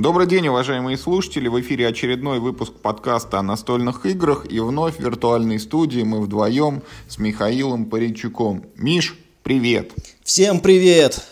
[0.00, 1.46] Добрый день, уважаемые слушатели.
[1.46, 4.46] В эфире очередной выпуск подкаста о настольных играх.
[4.50, 8.64] И вновь в виртуальной студии мы вдвоем с Михаилом Паричуком.
[8.76, 9.92] Миш, привет.
[10.24, 11.28] Всем привет.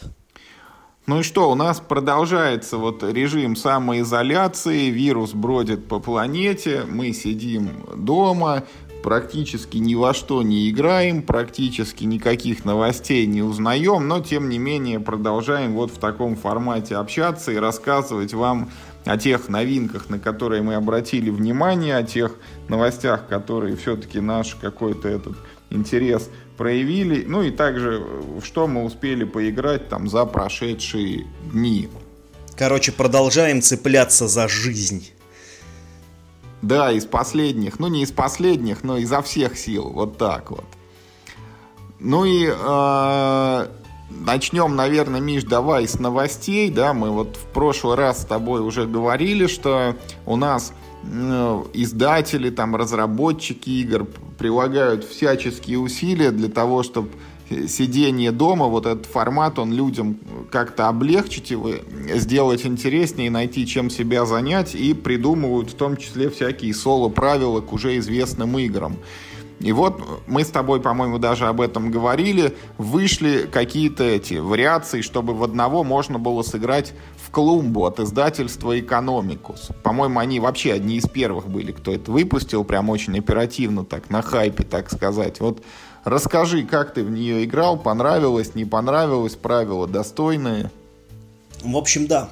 [1.07, 7.87] Ну и что, у нас продолжается вот режим самоизоляции, вирус бродит по планете, мы сидим
[7.97, 8.65] дома,
[9.03, 15.01] практически ни во что не играем, практически никаких новостей не узнаем, но тем не менее
[15.01, 18.71] продолжаем вот в таком формате общаться и рассказывать вам
[19.05, 22.35] о тех новинках, на которые мы обратили внимание, о тех
[22.69, 25.35] новостях, которые все-таки наш какой-то этот
[25.71, 28.05] интерес проявили, ну и также
[28.43, 31.89] что мы успели поиграть там за прошедшие дни.
[32.57, 35.13] Короче, продолжаем цепляться за жизнь.
[36.63, 37.79] Да, из последних.
[37.79, 39.91] Ну, не из последних, но изо всех сил.
[39.91, 40.65] Вот так вот.
[42.01, 43.67] Ну и э,
[44.11, 46.71] начнем, наверное, Миш, давай с новостей.
[46.71, 50.73] Да, мы вот в прошлый раз с тобой уже говорили, что у нас
[51.05, 54.07] э, издатели, там, разработчики игр
[54.39, 57.11] прилагают всяческие усилия для того, чтобы
[57.69, 60.19] сидение дома, вот этот формат, он людям
[60.51, 61.71] как-то облегчить его,
[62.15, 67.99] сделать интереснее, найти чем себя занять, и придумывают в том числе всякие соло-правила к уже
[67.99, 68.97] известным играм.
[69.61, 72.57] И вот мы с тобой, по-моему, даже об этом говорили.
[72.77, 79.71] Вышли какие-то эти вариации, чтобы в одного можно было сыграть в клумбу от издательства «Экономикус».
[79.83, 84.23] По-моему, они вообще одни из первых были, кто это выпустил, прям очень оперативно, так, на
[84.23, 85.41] хайпе, так сказать.
[85.41, 85.61] Вот
[86.09, 90.71] Расскажи, как ты в нее играл, понравилось, не понравилось, правила достойные?
[91.63, 92.31] В общем, да.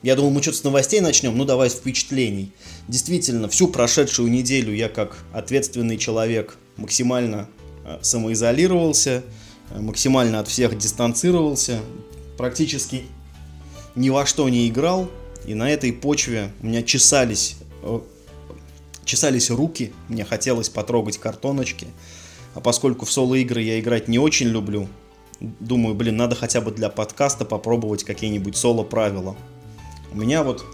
[0.00, 2.52] Я думал, мы что-то с новостей начнем, ну давай с впечатлений.
[2.88, 7.50] Действительно, всю прошедшую неделю я как ответственный человек максимально
[7.84, 9.22] э, самоизолировался,
[9.68, 11.80] э, максимально от всех дистанцировался,
[12.38, 13.02] практически
[13.94, 15.10] ни во что не играл,
[15.44, 18.00] и на этой почве у меня чесались, э,
[19.04, 21.88] чесались руки, мне хотелось потрогать картоночки,
[22.54, 24.88] а поскольку в соло-игры я играть не очень люблю,
[25.40, 29.36] думаю, блин, надо хотя бы для подкаста попробовать какие-нибудь соло-правила.
[30.12, 30.64] У меня вот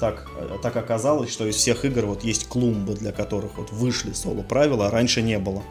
[0.00, 0.28] так,
[0.62, 4.90] так оказалось, что из всех игр вот есть клумбы, для которых вот вышли соло-правила, а
[4.90, 5.62] раньше не было.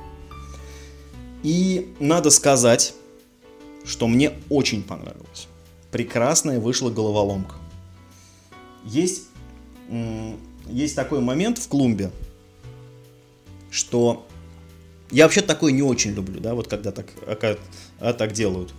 [1.43, 2.95] И надо сказать,
[3.83, 5.47] что мне очень понравилось.
[5.91, 7.55] Прекрасная вышла головоломка.
[8.83, 9.27] Есть,
[10.67, 12.11] есть такой момент в клумбе,
[13.69, 14.25] что
[15.11, 17.57] я вообще такое не очень люблю, да, вот когда так, а,
[17.99, 18.73] а, так делают.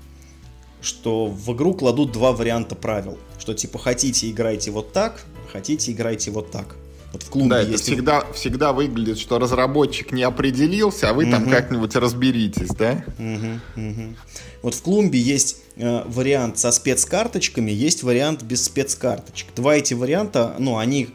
[0.82, 3.18] Что в игру кладут два варианта правил.
[3.38, 6.76] Что типа хотите играйте вот так, хотите играйте вот так.
[7.12, 7.74] Вот в клубе да, есть...
[7.74, 11.32] это всегда, всегда выглядит, что разработчик не определился, а вы угу.
[11.32, 13.04] там как-нибудь разберитесь, да?
[13.18, 14.16] Угу, угу.
[14.62, 19.54] Вот в клумбе есть э, вариант со спецкарточками, есть вариант без спецкарточек.
[19.54, 21.08] Два эти варианта, ну, они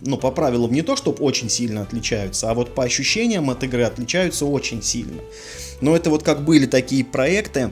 [0.00, 3.84] ну, по правилам не то, чтобы очень сильно отличаются, а вот по ощущениям от игры
[3.84, 5.22] отличаются очень сильно.
[5.80, 7.70] Но это вот как были такие проекты,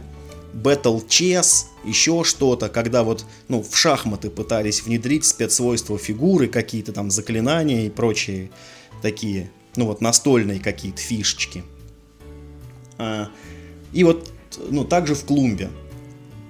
[0.54, 7.10] Battle Chess, еще что-то, когда вот, ну, в шахматы пытались внедрить спецсвойства фигуры, какие-то там
[7.10, 8.50] заклинания и прочие
[9.02, 11.64] такие, ну, вот настольные какие-то фишечки.
[12.98, 13.28] А,
[13.92, 14.30] и вот,
[14.70, 15.70] ну, также в клумбе.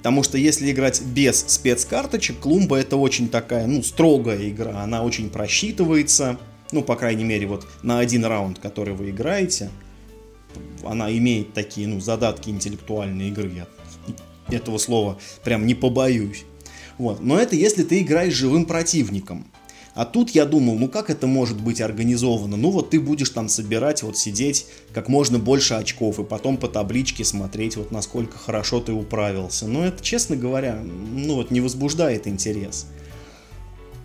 [0.04, 4.82] Потому что если играть без спецкарточек, Клумба это очень такая, ну, строгая игра.
[4.82, 6.38] Она очень просчитывается.
[6.72, 9.70] Ну, по крайней мере, вот на один раунд, который вы играете,
[10.84, 13.50] она имеет такие, ну, задатки интеллектуальной игры.
[14.50, 16.44] Я этого слова прям не побоюсь.
[16.98, 17.22] Вот.
[17.22, 19.46] Но это если ты играешь живым противником.
[19.94, 22.56] А тут я думал, ну как это может быть организовано?
[22.56, 26.68] Ну вот ты будешь там собирать, вот сидеть как можно больше очков и потом по
[26.68, 29.68] табличке смотреть, вот насколько хорошо ты управился.
[29.68, 32.86] Но это, честно говоря, ну вот не возбуждает интерес.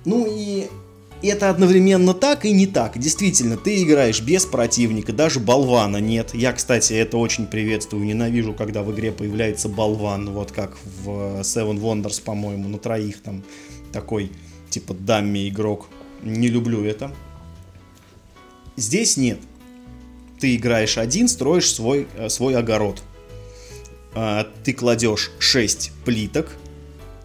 [0.05, 0.67] Ну и
[1.21, 2.97] это одновременно так и не так.
[2.97, 6.33] Действительно, ты играешь без противника, даже болвана нет.
[6.33, 8.05] Я, кстати, это очень приветствую.
[8.05, 10.29] Ненавижу, когда в игре появляется болван.
[10.29, 13.43] Вот как в Seven Wonders, по-моему, на троих там
[13.91, 14.31] такой
[14.69, 15.87] типа дамми игрок.
[16.23, 17.13] Не люблю это.
[18.75, 19.39] Здесь нет.
[20.39, 23.01] Ты играешь один, строишь свой, э, свой огород.
[24.13, 26.55] А, ты кладешь 6 плиток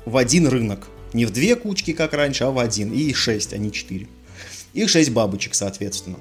[0.05, 0.89] в один рынок.
[1.13, 2.93] Не в две кучки, как раньше, а в один.
[2.93, 4.09] И 6, а не 4.
[4.73, 6.19] И 6 бабочек, соответственно.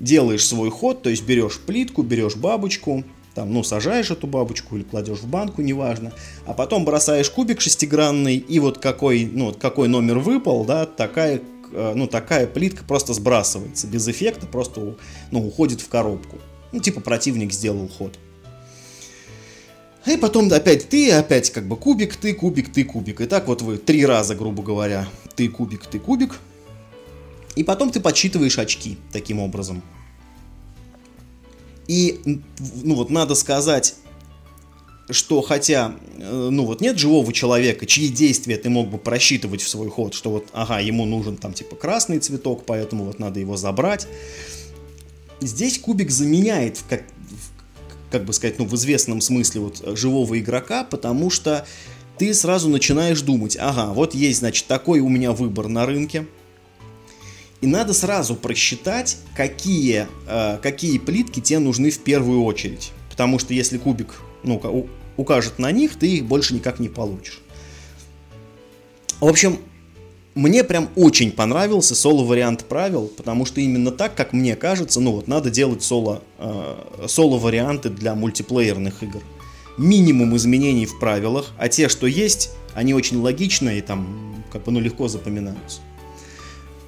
[0.00, 4.84] Делаешь свой ход, то есть берешь плитку, берешь бабочку, там, ну, сажаешь эту бабочку или
[4.84, 6.12] кладешь в банку, неважно,
[6.46, 11.40] а потом бросаешь кубик шестигранный, и вот какой, ну, вот какой номер выпал, да, такая,
[11.72, 14.96] э, ну, такая плитка просто сбрасывается, без эффекта, просто,
[15.30, 16.38] ну, уходит в коробку.
[16.72, 18.18] Ну, типа противник сделал ход.
[20.06, 23.22] И потом опять ты, опять как бы кубик, ты, кубик, ты, кубик.
[23.22, 26.38] И так вот вы три раза, грубо говоря, ты, кубик, ты, кубик.
[27.56, 29.82] И потом ты подсчитываешь очки таким образом.
[31.86, 32.42] И,
[32.82, 33.94] ну вот надо сказать,
[35.10, 39.68] что хотя, э, ну вот нет живого человека, чьи действия ты мог бы просчитывать в
[39.68, 43.56] свой ход, что вот, ага, ему нужен там типа красный цветок, поэтому вот надо его
[43.56, 44.06] забрать.
[45.40, 47.04] Здесь кубик заменяет, как,
[48.10, 51.66] как бы сказать, ну в известном смысле вот живого игрока, потому что
[52.16, 56.26] ты сразу начинаешь думать, ага, вот есть, значит, такой у меня выбор на рынке,
[57.64, 62.92] и надо сразу просчитать, какие, э, какие плитки тебе нужны в первую очередь.
[63.08, 67.40] Потому что если кубик ну, укажет на них, ты их больше никак не получишь.
[69.18, 69.60] В общем,
[70.34, 75.26] мне прям очень понравился соло-вариант правил, потому что именно так, как мне кажется, ну вот
[75.26, 79.22] надо делать соло, э, соло-варианты для мультиплеерных игр.
[79.78, 84.72] Минимум изменений в правилах, а те, что есть, они очень логичные и там как бы
[84.72, 85.80] ну легко запоминаются.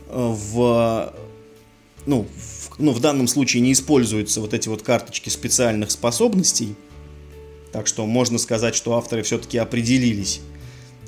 [0.09, 1.13] В,
[2.07, 6.77] ну, в, ну, в данном случае не используются вот эти вот карточки специальных способностей,
[7.73, 10.41] так что можно сказать, что авторы все-таки определились,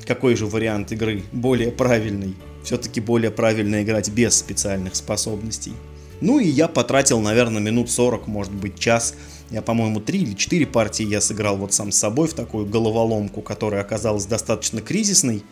[0.06, 2.35] какой же вариант игры более правильный.
[2.65, 5.73] Все-таки более правильно играть без специальных способностей.
[6.21, 9.15] Ну и я потратил, наверное, минут 40, может быть, час.
[9.50, 13.41] Я, по-моему, 3 или 4 партии я сыграл вот сам с собой в такую головоломку,
[13.41, 15.45] которая оказалась достаточно кризисной.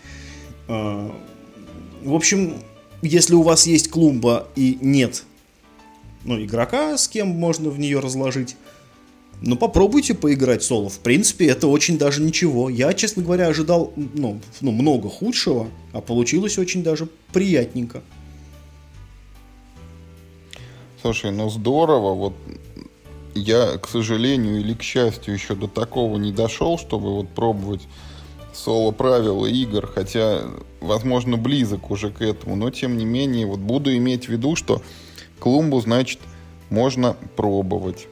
[0.68, 1.14] А,
[2.02, 2.54] в общем,
[3.02, 5.24] если у вас есть клумба и нет
[6.26, 8.56] ну, игрока, с кем можно в нее разложить,
[9.40, 10.88] ну, попробуйте поиграть соло.
[10.88, 12.68] В принципе, это очень даже ничего.
[12.68, 18.02] Я, честно говоря, ожидал ну, ну, много худшего, а получилось очень даже приятненько.
[21.02, 22.14] Слушай, ну здорово.
[22.14, 22.32] Вот
[23.34, 27.82] я, к сожалению или к счастью, еще до такого не дошел, чтобы вот пробовать
[28.56, 30.42] соло правила игр, хотя,
[30.80, 34.82] возможно, близок уже к этому, но тем не менее, вот буду иметь в виду, что
[35.38, 36.18] клумбу, значит,
[36.70, 38.08] можно пробовать.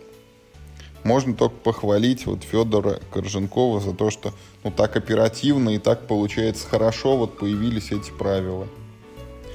[1.03, 4.33] Можно только похвалить вот Федора Корженкова за то, что
[4.63, 8.67] ну, так оперативно и так получается хорошо вот появились эти правила.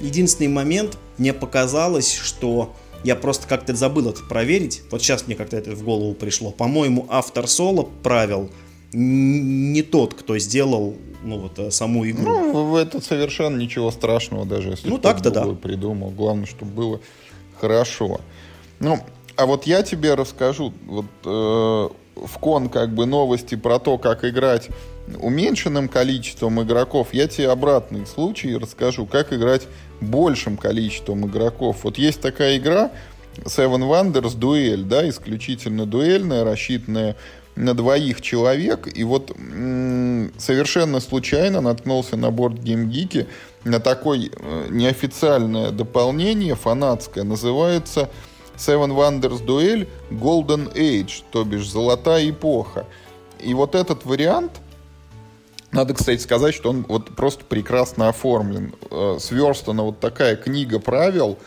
[0.00, 4.82] Единственный момент, мне показалось, что я просто как-то забыл это проверить.
[4.90, 6.52] Вот сейчас мне как-то это в голову пришло.
[6.52, 8.50] По-моему, автор соло правил
[8.92, 12.52] не тот, кто сделал ну, вот, э, саму игру.
[12.52, 15.46] Ну, это совершенно ничего страшного, даже если ну, так-то да.
[15.46, 16.10] придумал.
[16.10, 17.00] Главное, чтобы было
[17.60, 18.20] хорошо.
[18.78, 18.98] Ну,
[19.36, 21.88] а вот я тебе расскажу, вот э,
[22.26, 24.68] в кон как бы новости про то, как играть
[25.20, 29.66] уменьшенным количеством игроков, я тебе обратный случай расскажу, как играть
[30.00, 31.78] большим количеством игроков.
[31.82, 32.90] Вот есть такая игра
[33.44, 37.16] Seven Wonders дуэль, да, исключительно дуэльная, рассчитанная
[37.56, 38.88] на двоих человек.
[38.92, 39.30] И вот
[40.38, 43.26] совершенно случайно наткнулся на борт GameGeek
[43.64, 48.08] на такое э, неофициальное дополнение фанатское, называется
[48.56, 52.86] Seven Wonders дуэль Golden Age, то бишь золотая эпоха.
[53.38, 54.52] И вот этот вариант,
[55.72, 58.74] надо, кстати, сказать, что он вот просто прекрасно оформлен.
[58.90, 61.38] Э, сверстана вот такая книга правил,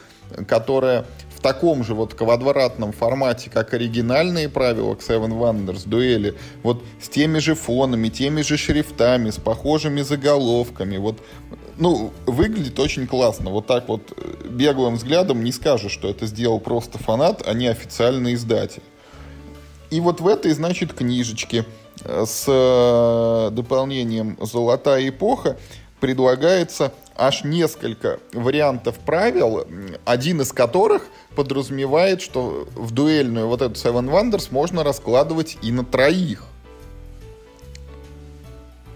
[0.48, 1.06] которая
[1.44, 7.38] таком же вот квадратном формате, как оригинальные правила к Seven Wonders дуэли, вот с теми
[7.38, 11.20] же фонами, теми же шрифтами, с похожими заголовками, вот
[11.78, 13.50] ну, выглядит очень классно.
[13.50, 17.68] Вот так вот э, беглым взглядом не скажешь, что это сделал просто фанат, а не
[17.68, 18.84] официальный издатель.
[19.90, 21.66] И вот в этой, значит, книжечке
[22.04, 25.58] э, с э, дополнением «Золотая эпоха»
[26.04, 29.66] предлагается аж несколько вариантов правил,
[30.04, 35.86] один из которых подразумевает, что в дуэльную вот эту Seven Wonders можно раскладывать и на
[35.86, 36.44] троих.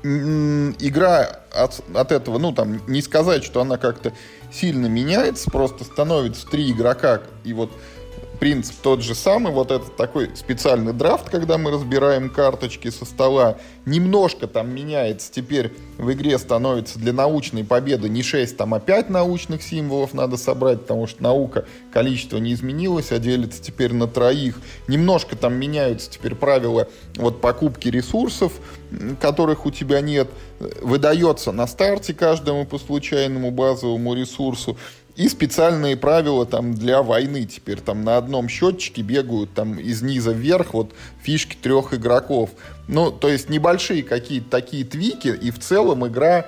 [0.03, 4.11] Игра от, от этого, ну, там, не сказать, что она как-то
[4.51, 7.71] сильно меняется, просто становится три игрока, и вот
[8.39, 13.57] принцип тот же самый, вот этот такой специальный драфт, когда мы разбираем карточки со стола,
[13.85, 19.09] немножко там меняется, теперь в игре становится для научной победы не 6, там, а 5
[19.09, 24.59] научных символов надо собрать, потому что наука, количество не изменилось, а делится теперь на троих.
[24.87, 28.53] Немножко там меняются теперь правила вот покупки ресурсов,
[29.19, 30.29] которых у тебя нет,
[30.81, 34.77] выдается на старте каждому по случайному базовому ресурсу,
[35.17, 40.31] и специальные правила там для войны теперь там на одном счетчике бегают там из низа
[40.31, 40.93] вверх вот
[41.23, 42.51] фишки трех игроков.
[42.87, 46.45] Ну, то есть небольшие какие-то такие твики, и в целом игра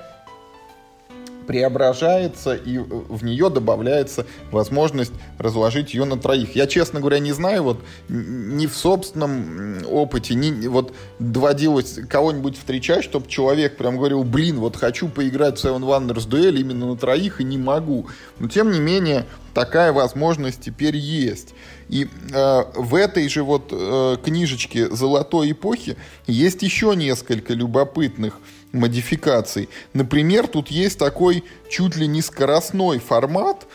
[1.50, 6.54] преображается и в нее добавляется возможность разложить ее на троих.
[6.54, 13.02] Я, честно говоря, не знаю, вот ни в собственном опыте, ни вот доводилось кого-нибудь встречать,
[13.02, 17.40] чтобы человек прям говорил, блин, вот хочу поиграть в Seven Wonders дуэль именно на троих
[17.40, 18.06] и не могу.
[18.38, 21.54] Но тем не менее, такая возможность теперь есть.
[21.88, 25.96] И э, в этой же вот э, книжечке «Золотой эпохи»
[26.28, 28.38] есть еще несколько любопытных
[28.72, 29.68] модификаций.
[29.92, 33.66] Например, тут есть такой чуть ли не скоростной формат,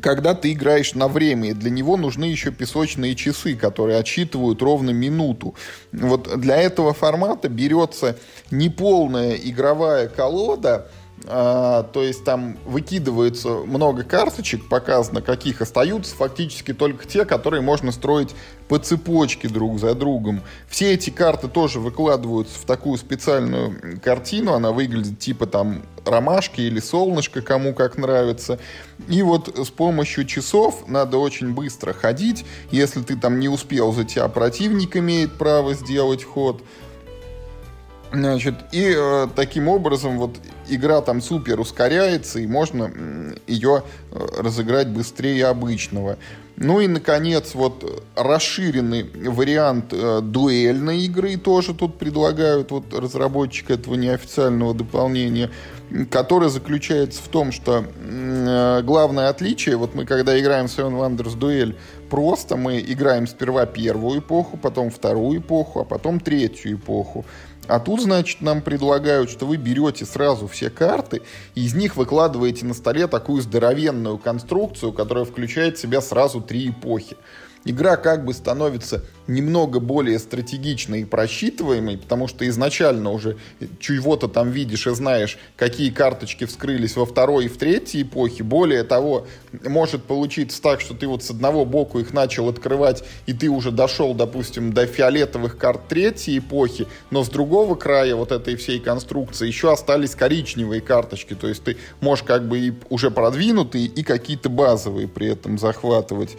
[0.00, 4.90] когда ты играешь на время, и для него нужны еще песочные часы, которые отсчитывают ровно
[4.90, 5.54] минуту.
[5.92, 8.16] Вот для этого формата берется
[8.50, 10.88] неполная игровая колода,
[11.26, 17.92] а, то есть там выкидывается много карточек, показано, каких остаются фактически только те, которые можно
[17.92, 18.34] строить
[18.68, 20.42] по цепочке друг за другом.
[20.68, 26.80] Все эти карты тоже выкладываются в такую специальную картину, она выглядит типа там ромашки или
[26.80, 28.58] солнышко, кому как нравится.
[29.08, 32.44] И вот с помощью часов надо очень быстро ходить.
[32.70, 36.62] Если ты там не успел за тебя, противник имеет право сделать ход.
[38.10, 40.36] Значит, и э, таким образом вот
[40.68, 42.90] игра там супер ускоряется, и можно
[43.46, 46.16] ее э, разыграть быстрее обычного.
[46.60, 53.94] Ну и, наконец, вот расширенный вариант э, дуэльной игры тоже тут предлагают вот разработчик этого
[53.94, 55.50] неофициального дополнения,
[56.10, 61.36] которое заключается в том, что э, главное отличие, вот мы когда играем в Seven Wonders
[61.36, 61.76] дуэль,
[62.10, 67.24] просто мы играем сперва первую эпоху, потом вторую эпоху, а потом третью эпоху.
[67.68, 71.20] А тут, значит, нам предлагают, что вы берете сразу все карты,
[71.54, 76.70] и из них выкладываете на столе такую здоровенную конструкцию, которая включает в себя сразу три
[76.70, 77.16] эпохи
[77.70, 83.36] игра как бы становится немного более стратегичной и просчитываемой, потому что изначально уже
[83.78, 88.42] чего-то там видишь и знаешь, какие карточки вскрылись во второй и в третьей эпохе.
[88.42, 89.26] Более того,
[89.64, 93.70] может получиться так, что ты вот с одного боку их начал открывать, и ты уже
[93.70, 99.46] дошел, допустим, до фиолетовых карт третьей эпохи, но с другого края вот этой всей конструкции
[99.46, 104.48] еще остались коричневые карточки, то есть ты можешь как бы и уже продвинутые, и какие-то
[104.48, 106.36] базовые при этом захватывать.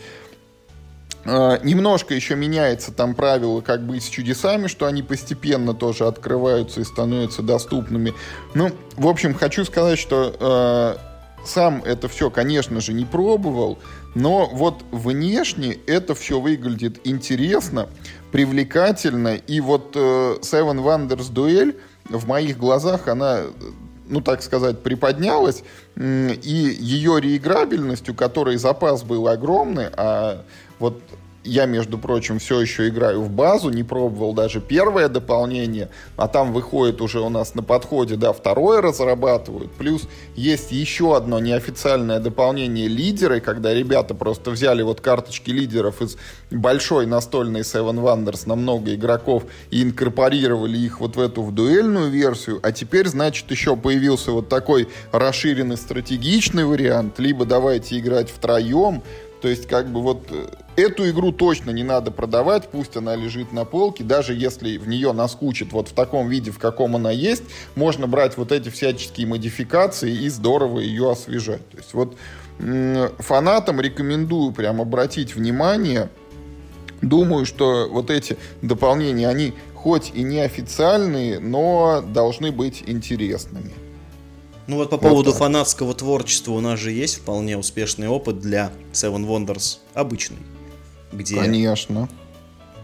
[1.25, 6.81] А, немножко еще меняется там правило как бы с чудесами, что они постепенно тоже открываются
[6.81, 8.13] и становятся доступными.
[8.53, 13.79] Ну, в общем, хочу сказать, что э, сам это все, конечно же, не пробовал,
[14.15, 17.89] но вот внешне это все выглядит интересно,
[18.31, 19.99] привлекательно, и вот э,
[20.41, 21.75] Seven Wonders Duel
[22.09, 23.43] в моих глазах она
[24.09, 25.63] ну так сказать, приподнялась,
[25.95, 30.43] и ее реиграбельность, у которой запас был огромный, а
[30.79, 31.01] вот
[31.43, 36.53] я, между прочим, все еще играю в базу, не пробовал даже первое дополнение, а там
[36.53, 39.71] выходит уже у нас на подходе, да, второе разрабатывают.
[39.71, 46.17] Плюс есть еще одно неофициальное дополнение лидеры, когда ребята просто взяли вот карточки лидеров из
[46.51, 52.09] большой настольной Seven Wonders на много игроков и инкорпорировали их вот в эту в дуэльную
[52.09, 59.03] версию, а теперь, значит, еще появился вот такой расширенный стратегичный вариант, либо давайте играть втроем,
[59.41, 63.53] то есть, как бы вот э, эту игру точно не надо продавать, пусть она лежит
[63.53, 67.43] на полке, даже если в нее наскучит вот в таком виде, в каком она есть,
[67.75, 71.67] можно брать вот эти всяческие модификации и здорово ее освежать.
[71.69, 72.15] То есть, вот
[73.19, 76.09] фанатам рекомендую прям обратить внимание.
[77.01, 83.71] Думаю, что вот эти дополнения, они хоть и неофициальные, но должны быть интересными.
[84.69, 85.39] Ну вот по вот поводу так.
[85.39, 90.37] фанатского творчества у нас же есть вполне успешный опыт для Seven Wonders обычный,
[91.11, 92.07] где Конечно.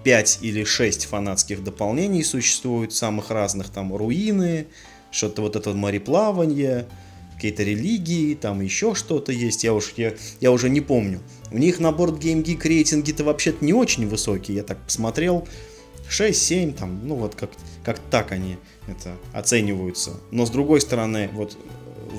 [0.03, 4.65] 5 или 6 фанатских дополнений существует, самых разных, там руины,
[5.11, 6.87] что-то вот это мореплавание,
[7.35, 11.21] какие-то религии, там еще что-то есть, я уж, я, я уже не помню.
[11.51, 15.47] У них на борт Game Geek рейтинги-то вообще-то не очень высокие, я так посмотрел,
[16.09, 17.51] 6-7, там, ну вот как,
[17.83, 20.13] как так они это оцениваются.
[20.31, 21.57] Но с другой стороны, вот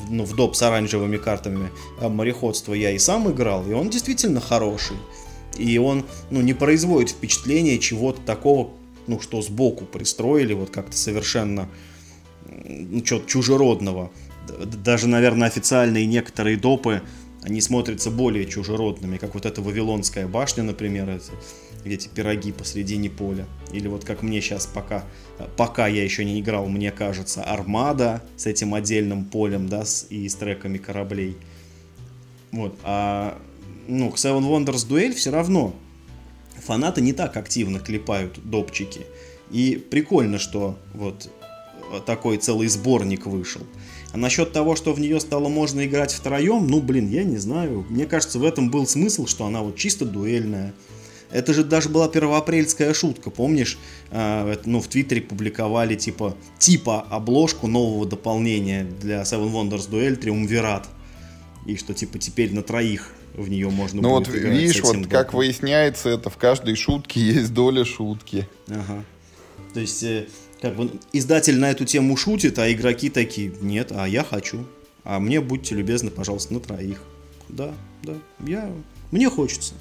[0.09, 4.41] ну, в доп с оранжевыми картами а, мореходства я и сам играл, и он действительно
[4.41, 4.97] хороший.
[5.57, 8.71] И он ну, не производит впечатления чего-то такого,
[9.07, 11.69] ну, что сбоку пристроили, вот как-то совершенно
[12.65, 14.11] ну, что-то чужеродного.
[14.85, 17.03] Даже, наверное, официальные некоторые допы,
[17.43, 21.25] они смотрятся более чужеродными, как вот эта Вавилонская башня, например, это
[21.85, 23.47] эти пироги посредине поля.
[23.73, 25.05] Или вот как мне сейчас пока,
[25.57, 30.29] пока я еще не играл, мне кажется, Армада с этим отдельным полем, да, с, и
[30.29, 31.37] с треками кораблей.
[32.51, 33.41] Вот, а,
[33.87, 35.75] ну, к Seven Wonders Duel все равно
[36.65, 39.07] фанаты не так активно клепают допчики.
[39.51, 41.31] И прикольно, что вот
[42.05, 43.63] такой целый сборник вышел.
[44.17, 47.85] А насчет того, что в нее стало можно играть втроем, ну, блин, я не знаю.
[47.91, 50.73] Мне кажется, в этом был смысл, что она вот чисто дуэльная.
[51.31, 53.77] Это же даже была первоапрельская шутка, помнишь?
[54.11, 60.85] Э, ну, в Твиттере публиковали типа, типа обложку нового дополнения для Seven Wonders Duel Triumvirat.
[61.67, 65.11] И что типа теперь на троих в нее можно ну, будет вот видишь, вот допом.
[65.11, 68.49] как выясняется, это в каждой шутке есть доля шутки.
[68.69, 69.05] Ага.
[69.75, 70.27] То есть, э,
[70.67, 74.67] как бы издатель на эту тему шутит, а игроки такие, нет, а я хочу.
[75.05, 77.01] А мне будьте любезны, пожалуйста, на троих.
[77.49, 78.73] Да, да, я...
[79.13, 79.75] Мне хочется.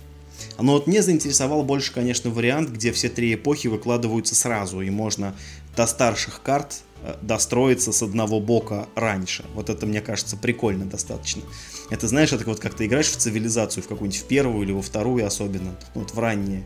[0.59, 5.35] Но вот мне заинтересовал больше, конечно, вариант, где все три эпохи выкладываются сразу, и можно
[5.75, 9.45] до старших карт э, достроиться с одного бока раньше.
[9.55, 11.41] Вот это, мне кажется, прикольно достаточно.
[11.89, 14.83] Это, знаешь, это вот как ты играешь в цивилизацию, в какую-нибудь в первую или во
[14.83, 16.63] вторую особенно, вот в ранние.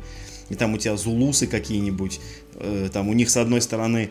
[0.49, 2.19] И там у тебя зулусы какие-нибудь,
[2.91, 4.09] там у них с одной стороны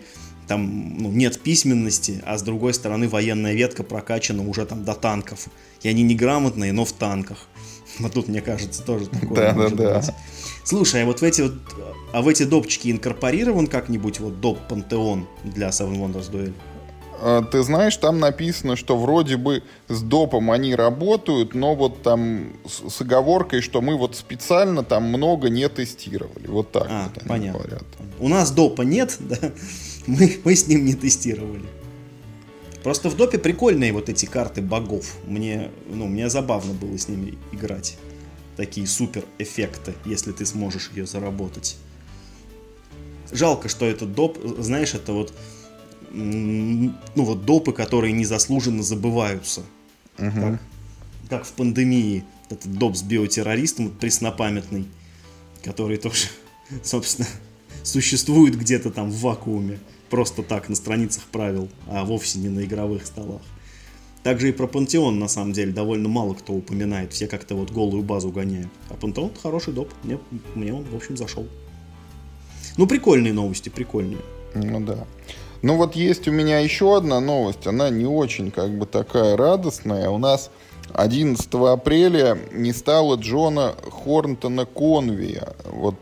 [0.49, 5.49] там ну, нет письменности, а с другой стороны военная ветка прокачана уже там до танков.
[5.83, 7.47] И они неграмотные, но в танках.
[7.99, 10.03] Вот тут, мне кажется, тоже такое Да, да, да.
[10.63, 11.55] Слушай, а вот в эти вот,
[12.13, 16.53] а в эти допчики инкорпорирован как-нибудь вот доп пантеон для Seven Wonders Duel?
[17.21, 22.53] А, ты знаешь, там написано, что вроде бы с допом они работают, но вот там
[22.67, 26.47] с, с оговоркой, что мы вот специально там много не тестировали.
[26.47, 27.61] Вот так а, вот они понятно.
[27.61, 27.85] говорят.
[28.21, 29.39] У нас допа нет, да?
[30.07, 31.67] Мы, мы с ним не тестировали.
[32.83, 35.17] Просто в допе прикольные вот эти карты богов.
[35.27, 37.99] Мне, ну, мне забавно было с ними играть.
[38.57, 41.77] Такие супер эффекты, если ты сможешь ее заработать.
[43.31, 45.35] Жалко, что этот доп, знаешь, это вот,
[46.11, 49.63] ну вот допы, которые незаслуженно забываются.
[50.19, 50.31] Угу.
[50.31, 50.61] Как,
[51.29, 52.25] как в пандемии.
[52.51, 54.87] Этот доп с биотеррористом преснопамятный,
[55.63, 56.29] который тоже,
[56.83, 57.29] собственно,
[57.83, 63.07] существует где-то там в вакууме просто так на страницах правил, а вовсе не на игровых
[63.07, 63.43] столах.
[64.23, 67.13] Также и про Пантеон, на самом деле, довольно мало кто упоминает.
[67.13, 68.69] Все как-то вот голую базу гоняют.
[68.91, 69.93] А Пантеон хороший доп.
[70.03, 70.19] Мне,
[70.55, 71.47] мне он, в общем, зашел.
[72.77, 74.21] Ну, прикольные новости, прикольные.
[74.55, 75.07] Ну да.
[75.63, 77.67] Ну вот есть у меня еще одна новость.
[77.67, 80.09] Она не очень как бы такая радостная.
[80.11, 80.51] У нас
[80.95, 85.55] 11 апреля не стало Джона Хорнтона Конвия.
[85.65, 85.95] Вот,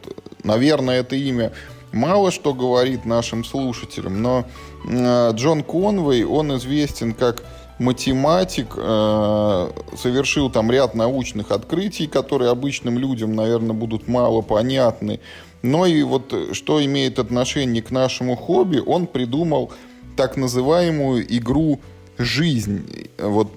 [0.45, 1.53] наверное, это имя
[1.92, 4.45] мало что говорит нашим слушателям, но
[4.88, 7.42] э, Джон Конвей, он известен как
[7.79, 15.21] математик, э, совершил там ряд научных открытий, которые обычным людям, наверное, будут мало понятны.
[15.67, 19.73] Но и вот что имеет отношение к нашему хобби, он придумал
[20.17, 21.81] так называемую игру
[22.19, 23.11] «Жизнь».
[23.19, 23.53] Вот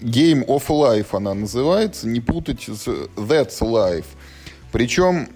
[0.00, 4.06] Game of Life она называется, не путать с That's Life.
[4.72, 5.28] Причем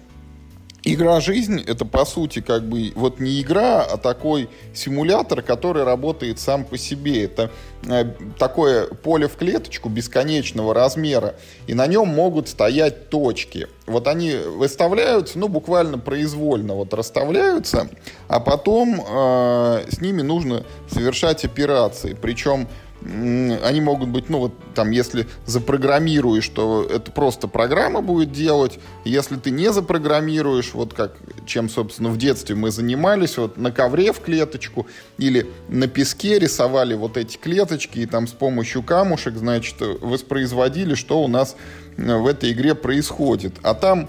[0.83, 6.39] Игра «Жизнь»— это, по сути, как бы вот не игра, а такой симулятор, который работает
[6.39, 7.25] сам по себе.
[7.25, 7.51] Это
[7.87, 8.05] э,
[8.39, 11.35] такое поле в клеточку бесконечного размера,
[11.67, 13.67] и на нем могут стоять точки.
[13.85, 17.87] Вот они выставляются, ну, буквально произвольно вот расставляются,
[18.27, 22.17] а потом э, с ними нужно совершать операции.
[22.19, 22.67] Причем
[23.03, 28.79] они могут быть, ну вот там, если запрограммируешь, то это просто программа будет делать.
[29.05, 34.13] Если ты не запрограммируешь, вот как, чем, собственно, в детстве мы занимались, вот на ковре
[34.13, 34.85] в клеточку
[35.17, 41.23] или на песке рисовали вот эти клеточки и там с помощью камушек, значит, воспроизводили, что
[41.23, 41.55] у нас
[41.97, 43.55] э, в этой игре происходит.
[43.63, 44.07] А там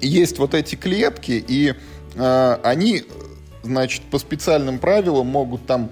[0.00, 1.74] есть вот эти клетки, и
[2.16, 3.04] э, они,
[3.62, 5.90] значит, по специальным правилам могут там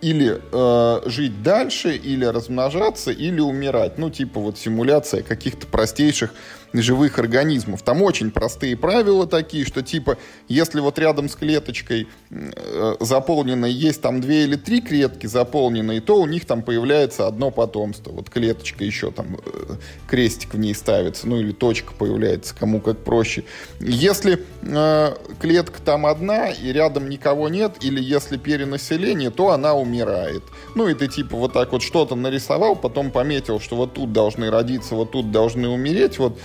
[0.00, 3.98] или э, жить дальше, или размножаться, или умирать.
[3.98, 6.32] Ну, типа вот симуляция каких-то простейших
[6.72, 7.82] живых организмов.
[7.82, 14.00] Там очень простые правила такие, что типа, если вот рядом с клеточкой э, заполненной есть
[14.02, 18.12] там две или три клетки заполненные, то у них там появляется одно потомство.
[18.12, 19.74] Вот клеточка еще там, э,
[20.08, 23.44] крестик в ней ставится, ну или точка появляется, кому как проще.
[23.80, 30.42] Если э, клетка там одна и рядом никого нет, или если перенаселение, то она умирает.
[30.74, 34.50] Ну и ты типа вот так вот что-то нарисовал, потом пометил, что вот тут должны
[34.50, 36.38] родиться, вот тут должны умереть, вот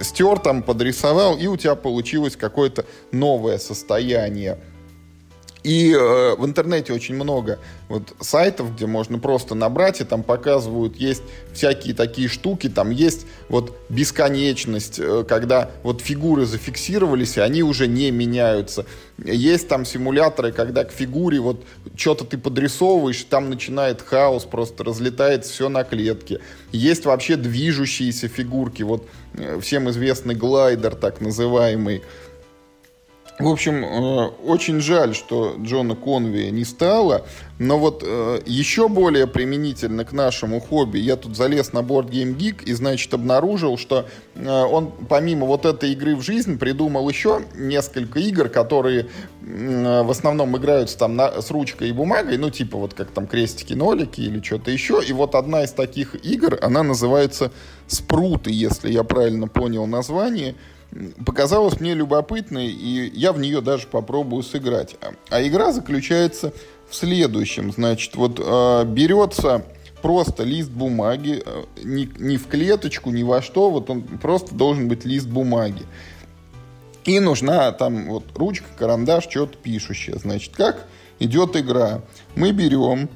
[0.00, 4.58] стер там, подрисовал, и у тебя получилось какое-то новое состояние.
[5.62, 10.96] И э, в интернете очень много вот сайтов, где можно просто набрать, и там показывают,
[10.96, 11.22] есть
[11.52, 17.86] всякие такие штуки, там есть вот бесконечность, э, когда вот фигуры зафиксировались, и они уже
[17.86, 18.86] не меняются.
[19.18, 25.52] Есть там симуляторы, когда к фигуре вот что-то ты подрисовываешь, там начинает хаос, просто разлетается
[25.52, 26.40] все на клетке.
[26.72, 32.02] Есть вообще движущиеся фигурки, вот э, всем известный глайдер так называемый,
[33.38, 37.24] В общем, э, очень жаль, что Джона Конвия не стало,
[37.58, 42.36] но вот э, еще более применительно к нашему хобби, я тут залез на борт Game
[42.36, 47.42] Geek и, значит, обнаружил, что э, он помимо вот этой игры в жизнь придумал еще
[47.54, 49.08] несколько игр, которые
[49.40, 54.20] в основном играются там на, с ручкой и бумагой, ну, типа вот как там крестики-нолики
[54.20, 55.02] или что-то еще.
[55.04, 57.50] И вот одна из таких игр, она называется
[57.86, 60.54] «Спруты», если я правильно понял название–
[61.24, 64.96] показалась мне любопытной, и я в нее даже попробую сыграть.
[65.30, 66.52] А игра заключается
[66.88, 67.72] в следующем.
[67.72, 69.64] Значит, вот э, берется
[70.02, 74.88] просто лист бумаги, э, ни, ни в клеточку, ни во что, вот он просто должен
[74.88, 75.82] быть лист бумаги.
[77.04, 80.18] И нужна там вот ручка, карандаш, что-то пишущее.
[80.18, 80.86] Значит, как
[81.18, 82.02] идет игра?
[82.36, 83.08] Мы берем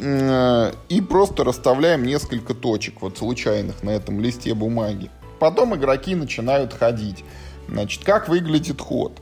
[0.00, 5.10] э, и просто расставляем несколько точек вот случайных на этом листе бумаги.
[5.38, 7.24] Потом игроки начинают ходить.
[7.68, 9.20] Значит, как выглядит ход?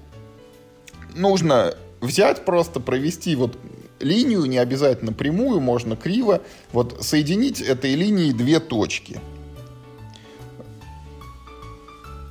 [1.14, 3.58] Нужно взять просто, провести вот
[4.00, 9.20] линию, не обязательно прямую, можно криво, вот соединить этой линией две точки.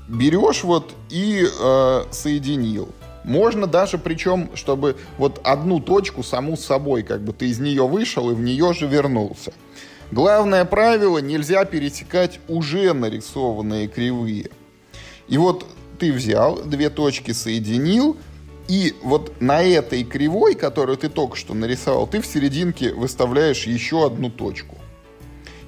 [0.07, 2.89] Берешь вот и э, соединил.
[3.23, 7.87] Можно даже, причем, чтобы вот одну точку саму с собой, как бы ты из нее
[7.87, 9.51] вышел и в нее же вернулся.
[10.15, 14.49] Главное правило– нельзя пересекать уже нарисованные кривые.
[15.27, 15.65] И вот
[15.99, 18.15] ты взял, две точки соединил,
[18.69, 24.05] и вот на этой кривой, которую ты только что нарисовал, ты в серединке выставляешь еще
[24.05, 24.77] одну точку.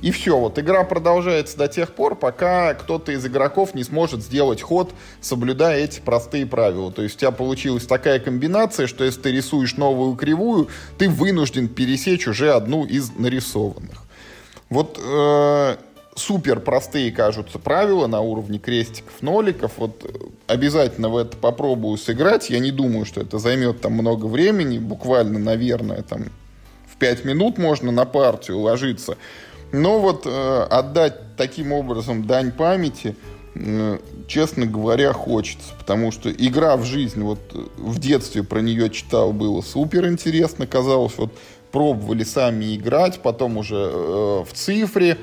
[0.02, 4.62] И все, вот игра продолжается до тех пор, пока кто-то из игроков не сможет сделать
[4.62, 6.90] ход, соблюдая эти простые правила.
[6.90, 11.68] То есть у тебя получилась такая комбинация, что если ты рисуешь новую кривую, ты вынужден
[11.68, 14.07] пересечь уже одну из нарисованных.
[14.70, 15.78] Вот э,
[16.16, 19.74] супер простые кажутся правила на уровне крестиков, ноликов.
[19.78, 20.10] Вот э,
[20.48, 22.50] обязательно в это попробую сыграть.
[22.50, 24.78] Я не думаю, что это займет там много времени.
[24.78, 26.26] Буквально, наверное, там
[26.92, 29.18] в 5 минут можно на партию ложиться.
[29.72, 33.16] Но вот э, отдать таким образом дань памяти,
[33.56, 35.74] э, честно говоря, хочется.
[35.78, 40.68] Потому что игра в жизнь, вот э, в детстве про нее читал, было супер интересно.
[40.68, 41.32] Казалось, вот
[41.78, 45.16] пробовали сами играть, потом уже э, в цифре,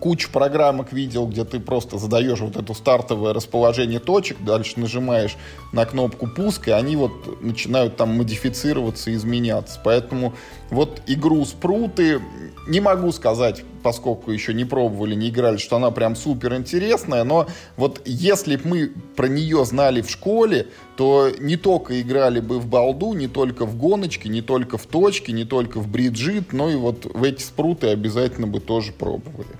[0.00, 5.36] кучу программок видел, где ты просто задаешь вот это стартовое расположение точек, дальше нажимаешь
[5.72, 9.80] на кнопку пуск, и они вот начинают там модифицироваться, изменяться.
[9.84, 10.34] Поэтому
[10.70, 12.20] вот игру спруты
[12.66, 17.46] не могу сказать, поскольку еще не пробовали, не играли, что она прям супер интересная, но
[17.76, 22.66] вот если бы мы про нее знали в школе, то не только играли бы в
[22.66, 26.76] балду, не только в гоночки, не только в точки, не только в бриджит, но и
[26.76, 29.56] вот в эти спруты обязательно бы тоже пробовали.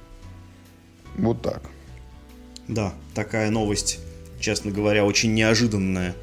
[1.17, 1.63] Вот так.
[2.69, 3.99] Да, такая новость,
[4.41, 6.15] честно говоря, очень неожиданная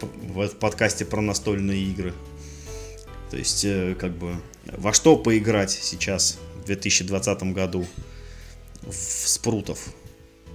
[0.00, 2.14] в, в подкасте про настольные игры.
[3.30, 4.34] То есть, э, как бы,
[4.66, 6.38] во что поиграть сейчас,
[6.70, 7.86] 2020 году,
[8.82, 9.78] в спрутов?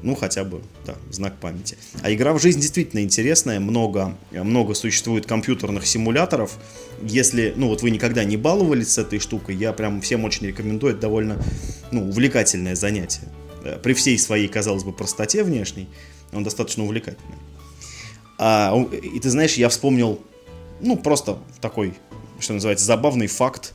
[0.01, 1.78] Ну, хотя бы, да, знак памяти.
[2.01, 6.58] А игра в жизнь действительно интересная, много, много существует компьютерных симуляторов.
[7.01, 10.93] Если, ну, вот вы никогда не баловались с этой штукой, я прям всем очень рекомендую,
[10.93, 11.41] это довольно,
[11.91, 13.23] ну, увлекательное занятие.
[13.63, 15.88] Э, при всей своей, казалось бы, простоте внешней,
[16.34, 17.38] он достаточно увлекательный.
[18.38, 20.21] А, и ты знаешь, я вспомнил,
[20.82, 21.93] ну, просто такой
[22.39, 23.73] что называется, забавный факт,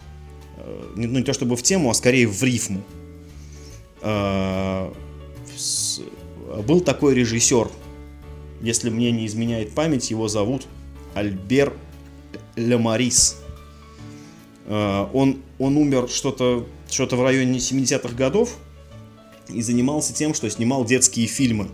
[0.97, 2.83] ну не то чтобы в тему, а скорее в рифму.
[4.03, 4.93] Э,
[6.67, 7.69] был такой режиссер,
[8.61, 10.67] если мне не изменяет память, его зовут
[11.15, 11.73] Альбер
[12.57, 13.37] Лемарис.
[14.67, 18.57] Э, он, он умер что-то что в районе 70-х годов
[19.49, 21.69] и занимался тем, что снимал детские фильмы.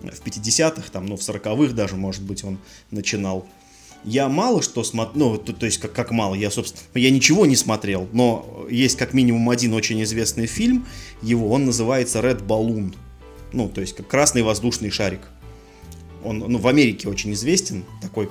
[0.00, 2.58] В 50-х, там, ну, в 40-х даже, может быть, он
[2.90, 3.46] начинал
[4.04, 7.46] я мало что смотрел, ну, то, то есть как, как мало, я, собственно, я ничего
[7.46, 10.86] не смотрел, но есть как минимум один очень известный фильм,
[11.22, 12.94] его, он называется Red Balloon,
[13.52, 15.20] ну, то есть как красный воздушный шарик.
[16.22, 18.28] Он ну, в Америке очень известен, такой,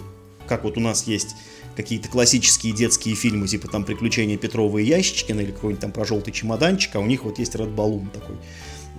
[0.47, 1.35] как вот у нас есть
[1.75, 6.33] какие-то классические детские фильмы, типа там «Приключения Петрова и Ящичкина» или какой-нибудь там про желтый
[6.33, 8.35] чемоданчик, а у них вот есть Red Balloon такой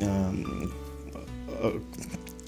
[0.01, 0.73] эм,
[1.49, 1.79] э,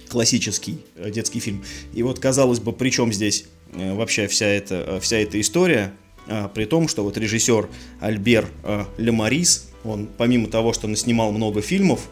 [0.09, 1.63] классический э, детский фильм.
[1.93, 5.93] И вот, казалось бы, при чем здесь вообще вся эта, э, вся эта история,
[6.29, 7.69] а, при том, что вот режиссер
[8.01, 12.09] Альбер э, Лемарис, он помимо того, что он снимал много фильмов,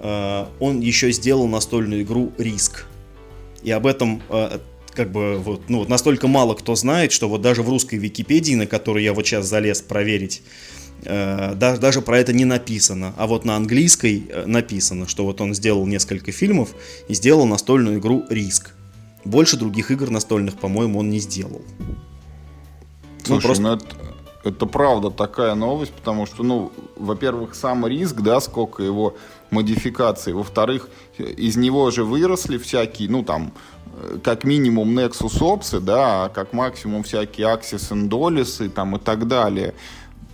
[0.00, 2.86] он еще сделал настольную игру «Риск».
[3.64, 4.22] И об этом
[4.92, 8.68] как бы вот, ну, настолько мало кто знает, что вот даже в русской Википедии, на
[8.68, 10.42] которую я вот сейчас залез проверить,
[11.02, 13.12] даже, даже про это не написано.
[13.16, 16.76] А вот на английской написано, что вот он сделал несколько фильмов
[17.08, 18.74] и сделал настольную игру «Риск».
[19.28, 21.62] Больше других игр настольных, по-моему, он не сделал.
[23.24, 23.62] Слушай, ну, просто...
[23.62, 23.86] ну это,
[24.44, 29.16] это правда такая новость, потому что, ну, во-первых, сам риск, да, сколько его
[29.50, 30.88] модификаций, во-вторых,
[31.18, 33.52] из него же выросли всякие, ну, там,
[33.94, 39.26] э, как минимум Nexus Ops, да, а как максимум всякие Axis Endolis там и так
[39.26, 39.74] далее.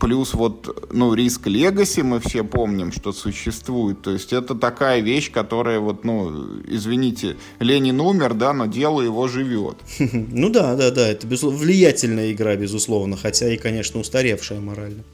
[0.05, 4.03] Плюс вот, ну, риск Legacy мы все помним, что существует.
[4.03, 9.29] То есть это такая вещь, которая вот, ну, извините, Ленин умер, да, но дело его
[9.29, 9.79] живет.
[10.13, 15.05] Ну да, да, да, это влиятельная игра, безусловно, хотя и, конечно, устаревшая морально.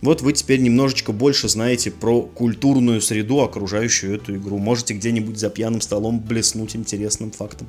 [0.00, 4.58] Вот вы теперь немножечко больше знаете про культурную среду, окружающую эту игру.
[4.58, 7.66] Можете где-нибудь за пьяным столом блеснуть интересным фактом.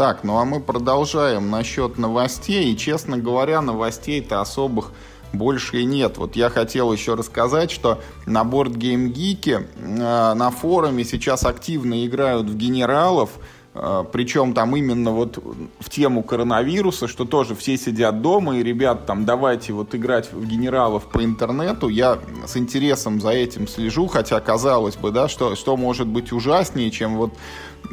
[0.00, 2.72] Так, ну а мы продолжаем насчет новостей.
[2.72, 4.92] И, честно говоря, новостей-то особых
[5.34, 6.16] больше и нет.
[6.16, 12.06] Вот я хотел еще рассказать, что на борт Game Geek э, на форуме сейчас активно
[12.06, 13.28] играют в генералов.
[13.72, 15.38] Э, причем там именно вот
[15.78, 20.44] в тему коронавируса, что тоже все сидят дома, и ребят там давайте вот играть в
[20.44, 21.88] генералов по интернету.
[21.88, 26.90] Я с интересом за этим слежу, хотя казалось бы, да, что, что может быть ужаснее,
[26.90, 27.32] чем вот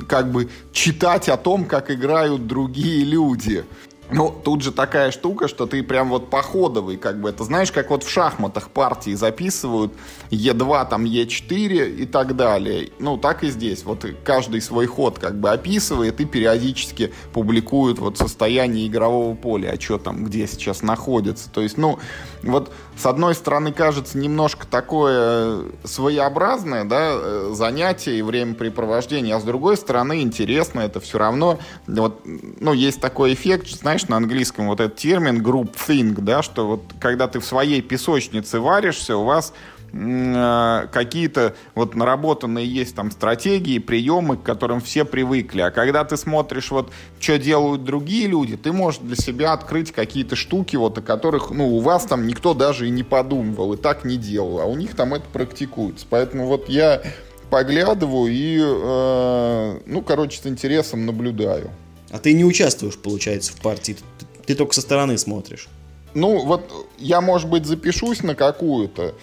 [0.07, 3.63] как бы читать о том, как играют другие люди.
[4.09, 7.89] Ну, тут же такая штука, что ты прям вот походовый, как бы, это знаешь, как
[7.89, 9.91] вот в шахматах партии записывают
[10.31, 12.89] Е2, там, Е4 и так далее.
[12.99, 13.83] Ну, так и здесь.
[13.83, 19.81] Вот каждый свой ход как бы описывает и периодически публикует вот состояние игрового поля, а
[19.81, 21.49] что там, где сейчас находится.
[21.49, 21.99] То есть, ну,
[22.43, 29.43] вот с одной стороны кажется немножко такое своеобразное, да, э, занятие и времяпрепровождение, а с
[29.43, 34.67] другой стороны интересно, это все равно, вот, ну, есть такой эффект, знаешь, знаешь, на английском
[34.67, 39.23] вот этот термин group think, да, что вот когда ты в своей песочнице варишься, у
[39.23, 39.53] вас
[39.91, 45.61] э, какие-то вот наработанные есть там стратегии, приемы, к которым все привыкли.
[45.61, 50.35] А когда ты смотришь вот, что делают другие люди, ты можешь для себя открыть какие-то
[50.35, 54.05] штуки, вот о которых, ну, у вас там никто даже и не подумывал, и так
[54.05, 56.05] не делал, а у них там это практикуется.
[56.07, 57.01] Поэтому вот я
[57.49, 61.71] поглядываю и, э, ну, короче, с интересом наблюдаю.
[62.09, 65.67] А ты не участвуешь, получается, в партии, ты, ты только со стороны смотришь.
[66.13, 69.13] Ну, вот я, может быть, запишусь на какую-то,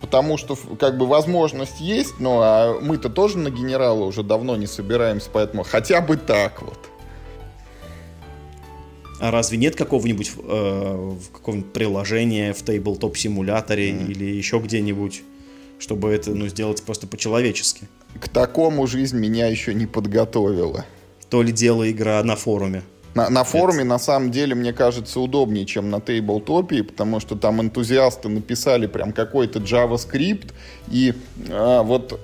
[0.00, 4.66] потому что, как бы, возможность есть, но а мы-то тоже на генерала уже давно не
[4.66, 6.78] собираемся, поэтому хотя бы так вот.
[9.18, 14.10] А разве нет какого-нибудь э, какого-нибудь приложения в тейблтоп симуляторе mm.
[14.10, 15.22] или еще где-нибудь,
[15.78, 17.86] чтобы это ну, сделать просто по-человечески?
[18.18, 20.86] К такому жизнь меня еще не подготовила
[21.30, 22.82] то ли дело игра на форуме.
[23.14, 27.60] На, на форуме, на самом деле, мне кажется, удобнее, чем на тейблтопе, потому что там
[27.60, 30.52] энтузиасты написали прям какой-то JavaScript,
[30.88, 31.14] и
[31.48, 32.20] а, вот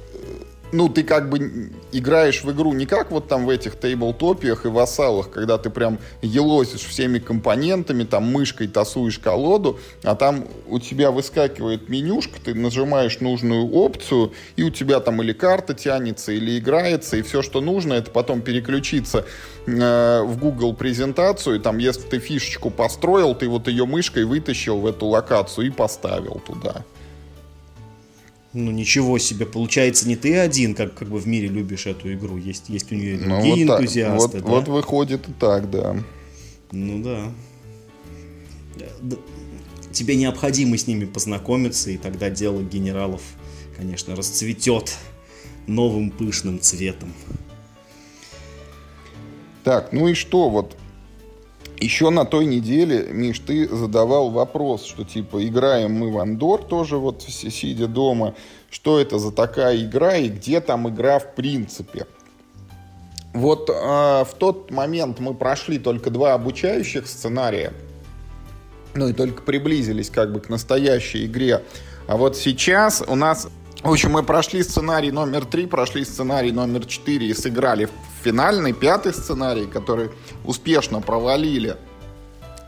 [0.76, 4.68] ну, ты как бы играешь в игру не как вот там в этих тейблтопиях и
[4.68, 11.10] вассалах, когда ты прям елозишь всеми компонентами, там мышкой тасуешь колоду, а там у тебя
[11.10, 17.16] выскакивает менюшка, ты нажимаешь нужную опцию, и у тебя там или карта тянется, или играется,
[17.16, 19.24] и все, что нужно, это потом переключиться
[19.66, 24.78] э, в Google презентацию, и там, если ты фишечку построил, ты вот ее мышкой вытащил
[24.78, 26.84] в эту локацию и поставил туда.
[28.58, 32.38] Ну ничего себе, получается не ты один, как, как бы в мире любишь эту игру,
[32.38, 34.38] есть, есть у нее и ну, другие вот энтузиасты.
[34.38, 34.50] Вот, да?
[34.50, 35.94] вот выходит и так, да.
[36.72, 37.32] Ну да.
[39.92, 43.20] Тебе необходимо с ними познакомиться, и тогда дело генералов,
[43.76, 44.96] конечно, расцветет
[45.66, 47.12] новым пышным цветом.
[49.64, 50.78] Так, ну и что, вот
[51.80, 56.96] еще на той неделе, Миш, ты задавал вопрос, что типа играем мы в Андор тоже
[56.96, 58.34] вот сидя дома.
[58.70, 62.06] Что это за такая игра и где там игра в принципе?
[63.32, 67.72] Вот э, в тот момент мы прошли только два обучающих сценария.
[68.94, 71.62] Ну и только приблизились как бы к настоящей игре.
[72.06, 73.48] А вот сейчас у нас
[73.82, 77.88] в общем, мы прошли сценарий номер три, прошли сценарий номер четыре и сыграли
[78.24, 80.10] финальный, пятый сценарий, который
[80.44, 81.76] успешно провалили.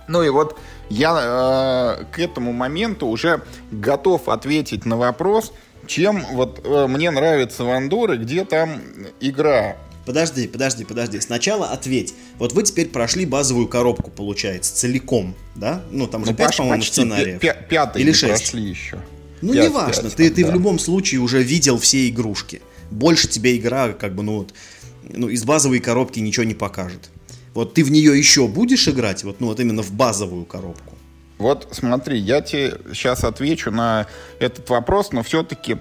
[0.07, 5.53] Ну и вот я э, к этому моменту уже готов ответить на вопрос,
[5.87, 8.81] чем вот э, мне нравится Вандор и где там
[9.21, 9.77] игра.
[10.07, 11.21] Подожди, подожди, подожди.
[11.21, 12.15] Сначала ответь.
[12.39, 15.83] Вот вы теперь прошли базовую коробку, получается, целиком, да?
[15.91, 17.41] Ну, там же ну, 5, по-моему, сценариев.
[17.69, 18.33] Пятый Или 6.
[18.33, 18.99] прошли еще.
[19.43, 20.35] Ну, 5, неважно, 5, ты, да.
[20.35, 22.63] ты в любом случае уже видел все игрушки.
[22.91, 24.55] Больше тебе игра, как бы, ну вот,
[25.03, 27.11] ну, из базовой коробки ничего не покажет.
[27.55, 30.95] Вот ты в нее еще будешь играть, вот, ну, вот именно в базовую коробку?
[31.39, 34.07] Вот смотри, я тебе сейчас отвечу на
[34.41, 35.79] этот вопрос, но все-таки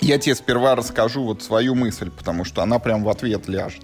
[0.00, 3.82] Я тебе сперва расскажу вот свою мысль, потому что она прям в ответ ляжет.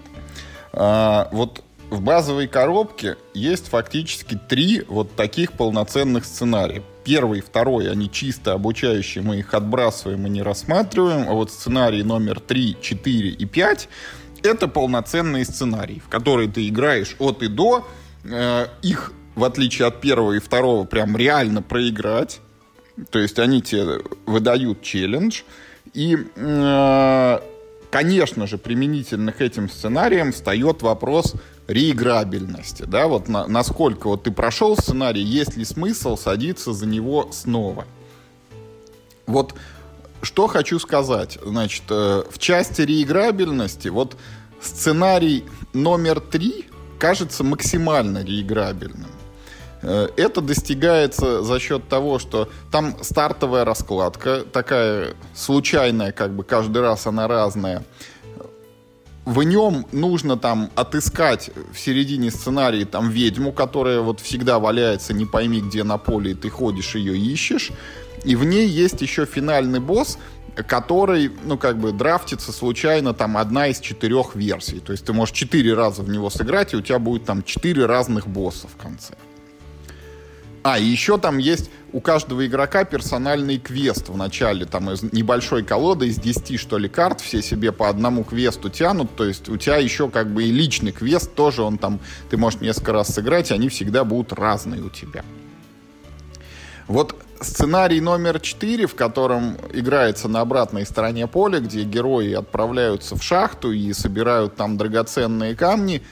[0.73, 6.83] А, вот в базовой коробке есть фактически три вот таких полноценных сценария.
[7.07, 11.29] Первый, второй, они чисто обучающие, мы их отбрасываем и не рассматриваем.
[11.29, 13.89] А вот сценарий номер 3, 4 и 5
[14.43, 17.87] это полноценные сценарии, в которые ты играешь от и до.
[18.25, 22.41] Э, их, в отличие от первого и второго, прям реально проиграть.
[23.09, 25.43] То есть они тебе выдают челлендж.
[25.93, 27.39] И э,
[27.89, 31.35] конечно же, применительно к этим сценариям встает вопрос
[31.67, 37.29] реиграбельности, да, вот на, насколько вот ты прошел сценарий, есть ли смысл садиться за него
[37.31, 37.85] снова.
[39.25, 39.53] Вот
[40.21, 44.15] что хочу сказать, значит, э, в части реиграбельности, вот
[44.61, 46.65] сценарий номер три
[46.99, 49.11] кажется максимально реиграбельным.
[49.81, 56.81] Э, это достигается за счет того, что там стартовая раскладка, такая случайная, как бы каждый
[56.81, 57.83] раз она разная.
[59.27, 65.25] В нем нужно там отыскать в середине сценария там ведьму, которая вот всегда валяется не
[65.25, 67.71] пойми где на поле, и ты ходишь ее ищешь.
[68.23, 70.17] И в ней есть еще финальный босс,
[70.65, 74.79] который, ну, как бы драфтится случайно там одна из четырех версий.
[74.79, 77.85] То есть ты можешь четыре раза в него сыграть, и у тебя будет там четыре
[77.85, 79.15] разных босса в конце.
[80.63, 85.63] А, и еще там есть у каждого игрока персональный квест в начале, там из небольшой
[85.63, 89.57] колоды, из 10, что ли, карт, все себе по одному квесту тянут, то есть у
[89.57, 93.51] тебя еще как бы и личный квест тоже, он там, ты можешь несколько раз сыграть,
[93.51, 95.23] они всегда будут разные у тебя.
[96.87, 103.23] Вот сценарий номер 4, в котором играется на обратной стороне поля, где герои отправляются в
[103.23, 106.01] шахту и собирают там драгоценные камни–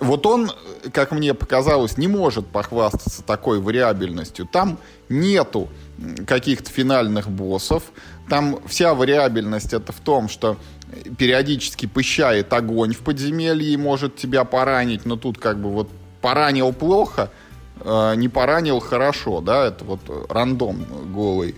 [0.00, 0.50] вот он,
[0.92, 4.46] как мне показалось, не может похвастаться такой вариабельностью.
[4.46, 5.68] Там нету
[6.26, 7.84] каких-то финальных боссов.
[8.28, 10.56] Там вся вариабельность это в том, что
[11.18, 15.88] периодически пыщает огонь в подземелье и может тебя поранить, но тут как бы вот
[16.20, 17.30] поранил плохо,
[17.80, 21.56] э, не поранил хорошо, да, это вот рандом голый.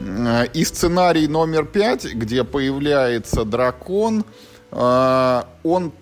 [0.00, 4.24] Э, и сценарий номер пять, где появляется дракон,
[4.70, 5.92] э, он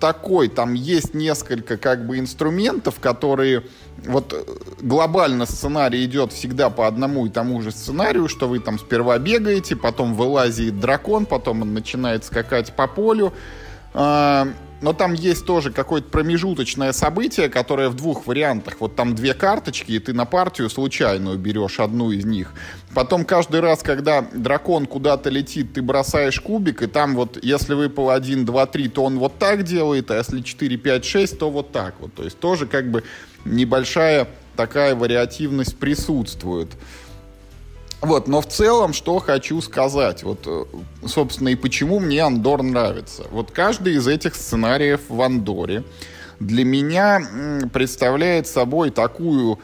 [0.00, 3.64] такой, там есть несколько как бы инструментов, которые
[4.04, 4.34] вот
[4.80, 9.76] глобально сценарий идет всегда по одному и тому же сценарию, что вы там сперва бегаете,
[9.76, 13.32] потом вылазит дракон, потом он начинает скакать по полю.
[14.82, 18.76] Но там есть тоже какое-то промежуточное событие, которое в двух вариантах.
[18.80, 22.52] Вот там две карточки, и ты на партию случайную берешь одну из них.
[22.94, 28.10] Потом каждый раз, когда дракон куда-то летит, ты бросаешь кубик, и там вот, если выпал
[28.10, 31.72] 1, 2, 3, то он вот так делает, а если 4, 5, 6, то вот
[31.72, 32.12] так вот.
[32.14, 33.02] То есть тоже как бы
[33.44, 36.68] небольшая такая вариативность присутствует.
[38.02, 40.64] Вот, но в целом, что хочу сказать, вот, э,
[41.06, 43.24] собственно, и почему мне Андор нравится.
[43.30, 45.82] Вот каждый из этих сценариев в Андоре
[46.38, 47.20] для меня
[47.72, 49.58] представляет собой такую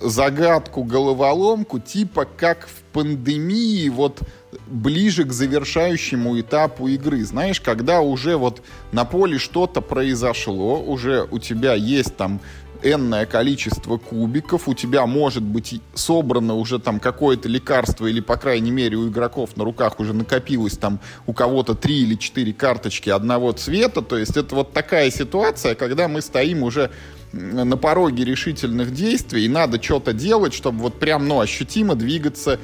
[0.00, 4.20] загадку, головоломку, типа как в пандемии, вот
[4.66, 7.24] ближе к завершающему этапу игры.
[7.24, 8.62] Знаешь, когда уже вот
[8.92, 12.40] на поле что-то произошло, уже у тебя есть там
[12.82, 18.70] энное количество кубиков, у тебя может быть собрано уже там какое-то лекарство, или, по крайней
[18.70, 23.52] мере, у игроков на руках уже накопилось там у кого-то три или четыре карточки одного
[23.52, 26.90] цвета, то есть это вот такая ситуация, когда мы стоим уже
[27.32, 32.58] на пороге решительных действий, и надо что-то делать, чтобы вот прям, ну, ощутимо двигаться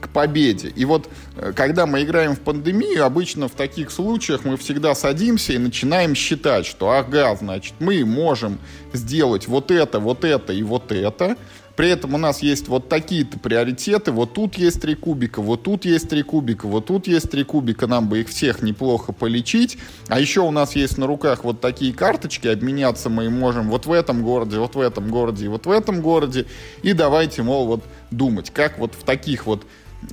[0.00, 0.72] к победе.
[0.74, 5.52] И вот э, когда мы играем в пандемию, обычно в таких случаях мы всегда садимся
[5.52, 8.58] и начинаем считать, что ага, значит, мы можем
[8.92, 11.36] сделать вот это, вот это и вот это.
[11.80, 14.12] При этом у нас есть вот такие-то приоритеты.
[14.12, 17.86] Вот тут есть три кубика, вот тут есть три кубика, вот тут есть три кубика.
[17.86, 19.78] Нам бы их всех неплохо полечить.
[20.08, 22.48] А еще у нас есть на руках вот такие карточки.
[22.48, 26.02] Обменяться мы можем вот в этом городе, вот в этом городе и вот в этом
[26.02, 26.44] городе.
[26.82, 29.64] И давайте, мол, вот думать, как вот в таких вот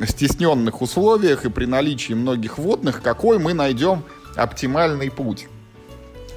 [0.05, 4.03] стесненных условиях и при наличии многих водных, какой мы найдем
[4.35, 5.47] оптимальный путь.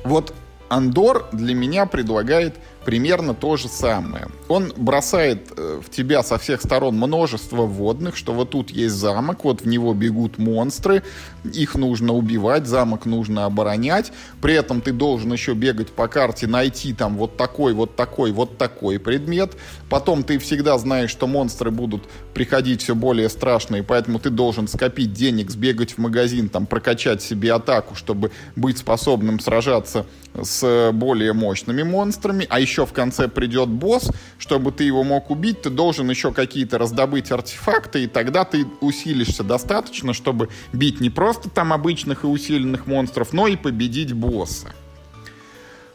[0.04, 0.34] Вот
[0.68, 4.28] Андор для меня предлагает примерно то же самое.
[4.48, 9.44] Он бросает э, в тебя со всех сторон множество водных, что вот тут есть замок,
[9.44, 11.02] вот в него бегут монстры,
[11.44, 16.92] их нужно убивать, замок нужно оборонять, при этом ты должен еще бегать по карте, найти
[16.94, 19.56] там вот такой, вот такой, вот такой предмет,
[19.88, 22.04] потом ты всегда знаешь, что монстры будут
[22.34, 27.52] приходить все более страшные, поэтому ты должен скопить денег, сбегать в магазин, там прокачать себе
[27.52, 30.06] атаку, чтобы быть способным сражаться
[30.40, 35.62] с более мощными монстрами, а еще в конце придет босс, чтобы ты его мог убить,
[35.62, 41.50] ты должен еще какие-то раздобыть артефакты, и тогда ты усилишься достаточно, чтобы бить не просто
[41.50, 44.72] там обычных и усиленных монстров, но и победить босса.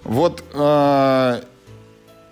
[0.04, 1.42] Вот, э,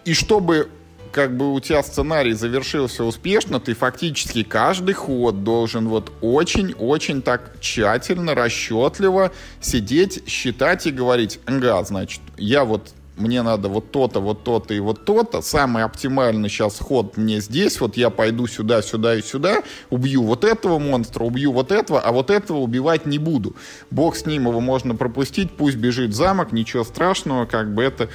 [0.05, 0.69] и чтобы
[1.13, 7.59] как бы у тебя сценарий завершился успешно, ты фактически каждый ход должен вот очень-очень так
[7.61, 9.31] тщательно, расчетливо
[9.61, 14.79] сидеть, считать и говорить, ага, значит, я вот мне надо вот то-то, вот то-то и
[14.79, 15.41] вот то-то.
[15.41, 17.79] Самый оптимальный сейчас ход мне здесь.
[17.79, 19.63] Вот я пойду сюда, сюда и сюда.
[19.89, 23.55] Убью вот этого монстра, убью вот этого, а вот этого убивать не буду.
[23.91, 28.09] Бог с ним, его можно пропустить, пусть бежит замок, ничего страшного, как бы это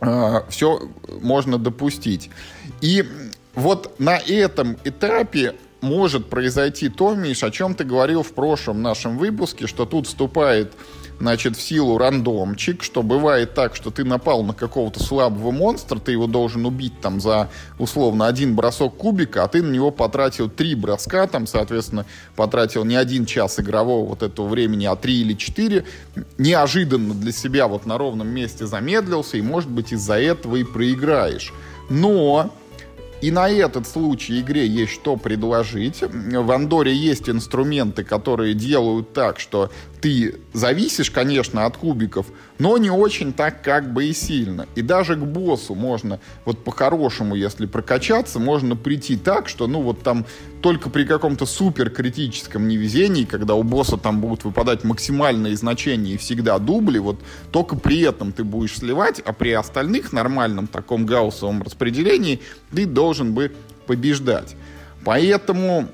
[0.00, 0.88] а, все
[1.20, 2.30] можно допустить.
[2.80, 3.04] И
[3.54, 9.18] вот на этом этапе может произойти то, Миш, о чем ты говорил в прошлом нашем
[9.18, 10.72] выпуске, что тут вступает
[11.20, 16.12] значит, в силу рандомчик, что бывает так, что ты напал на какого-то слабого монстра, ты
[16.12, 17.48] его должен убить там за,
[17.78, 22.96] условно, один бросок кубика, а ты на него потратил три броска, там, соответственно, потратил не
[22.96, 25.84] один час игрового вот этого времени, а три или четыре,
[26.38, 31.52] неожиданно для себя вот на ровном месте замедлился, и, может быть, из-за этого и проиграешь.
[31.90, 32.50] Но
[33.20, 36.00] и на этот случай игре есть что предложить.
[36.00, 39.70] В Андоре есть инструменты, которые делают так, что
[40.00, 42.26] ты зависишь, конечно, от кубиков,
[42.58, 44.66] но не очень так как бы и сильно.
[44.74, 50.02] И даже к боссу можно, вот по-хорошему, если прокачаться, можно прийти так, что, ну, вот
[50.02, 50.24] там
[50.62, 56.18] только при каком-то супер критическом невезении, когда у босса там будут выпадать максимальные значения и
[56.18, 57.20] всегда дубли, вот
[57.52, 62.40] только при этом ты будешь сливать, а при остальных нормальном таком гауссовом распределении
[62.72, 63.52] ты должен бы
[63.86, 64.56] побеждать.
[65.04, 65.88] Поэтому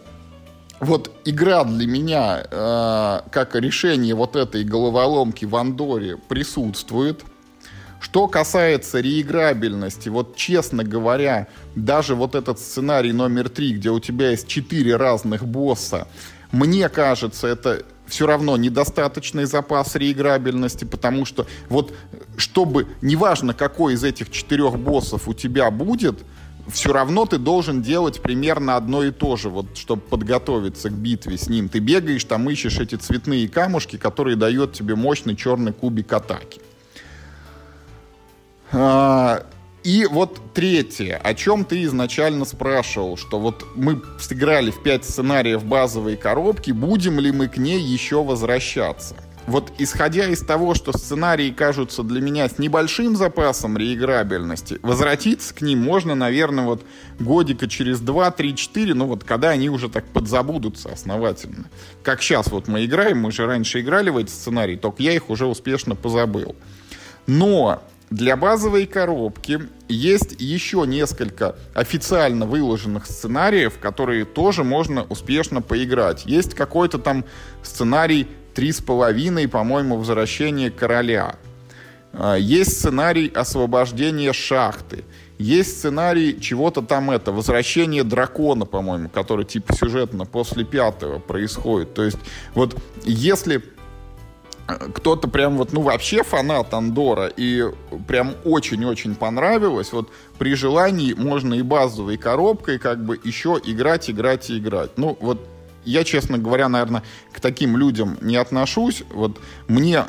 [0.80, 7.24] вот игра для меня, э, как решение вот этой головоломки в Андоре присутствует.
[8.00, 14.30] Что касается реиграбельности, вот честно говоря, даже вот этот сценарий номер три, где у тебя
[14.30, 16.06] есть четыре разных босса,
[16.52, 21.92] мне кажется, это все равно недостаточный запас реиграбельности, потому что вот
[22.36, 26.20] чтобы, неважно какой из этих четырех боссов у тебя будет,
[26.68, 31.38] все равно ты должен делать примерно одно и то же, вот, чтобы подготовиться к битве
[31.38, 31.68] с ним.
[31.68, 36.60] Ты бегаешь, там ищешь эти цветные камушки, которые дают тебе мощный черный кубик атаки.
[38.72, 39.46] А,
[39.84, 45.64] и вот третье, о чем ты изначально спрашивал, что вот мы сыграли в пять сценариев
[45.64, 49.14] базовой коробки, будем ли мы к ней еще возвращаться?
[49.46, 55.60] Вот исходя из того, что сценарии кажутся для меня с небольшим запасом реиграбельности, возвратиться к
[55.62, 56.84] ним можно, наверное, вот
[57.20, 61.66] годика через 2, 3, 4, ну вот когда они уже так подзабудутся основательно.
[62.02, 65.30] Как сейчас вот мы играем, мы же раньше играли в эти сценарии, только я их
[65.30, 66.56] уже успешно позабыл.
[67.26, 76.24] Но для базовой коробки есть еще несколько официально выложенных сценариев, которые тоже можно успешно поиграть.
[76.24, 77.24] Есть какой-то там
[77.64, 81.36] сценарий три с половиной, по-моему, «Возвращение короля».
[82.14, 85.04] А, есть сценарий освобождения шахты.
[85.38, 91.92] Есть сценарий чего-то там это, возвращение дракона, по-моему, который типа сюжетно после пятого происходит.
[91.92, 92.16] То есть
[92.54, 93.62] вот если
[94.94, 97.62] кто-то прям вот, ну, вообще фанат Андора, и
[98.08, 104.48] прям очень-очень понравилось, вот при желании можно и базовой коробкой как бы еще играть, играть
[104.48, 104.96] и играть.
[104.96, 105.46] Ну, вот
[105.86, 109.04] я, честно говоря, наверное, к таким людям не отношусь.
[109.10, 110.04] Вот мне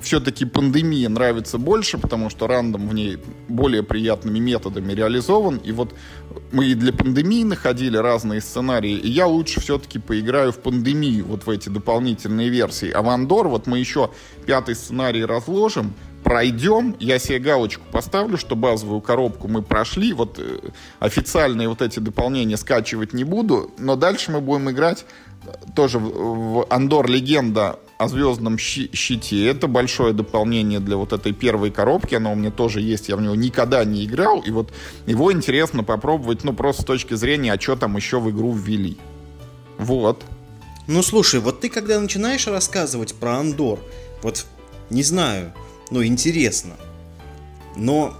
[0.00, 5.56] все-таки пандемия нравится больше, потому что рандом в ней более приятными методами реализован.
[5.58, 5.94] И вот
[6.52, 11.46] мы и для пандемии находили разные сценарии, и я лучше все-таки поиграю в пандемию, вот
[11.46, 12.90] в эти дополнительные версии.
[12.90, 14.10] А в Андор вот мы еще
[14.46, 15.92] пятый сценарий разложим,
[16.28, 20.58] пройдем, я себе галочку поставлю, что базовую коробку мы прошли, вот э,
[20.98, 25.06] официальные вот эти дополнения скачивать не буду, но дальше мы будем играть
[25.46, 29.46] э, тоже в Андор Легенда о звездном щите.
[29.46, 32.14] Это большое дополнение для вот этой первой коробки.
[32.14, 34.40] Оно у меня тоже есть, я в него никогда не играл.
[34.40, 34.72] И вот
[35.06, 38.98] его интересно попробовать, ну, просто с точки зрения, а что там еще в игру ввели.
[39.78, 40.24] Вот.
[40.86, 43.80] Ну, слушай, вот ты когда начинаешь рассказывать про Андор,
[44.22, 44.44] вот,
[44.90, 45.54] не знаю,
[45.90, 46.76] ну, интересно.
[47.76, 48.16] Но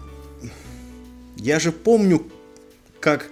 [1.37, 2.27] я же помню,
[3.01, 3.31] как,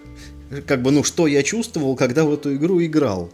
[0.66, 3.30] как бы, ну, что я чувствовал, когда в эту игру играл.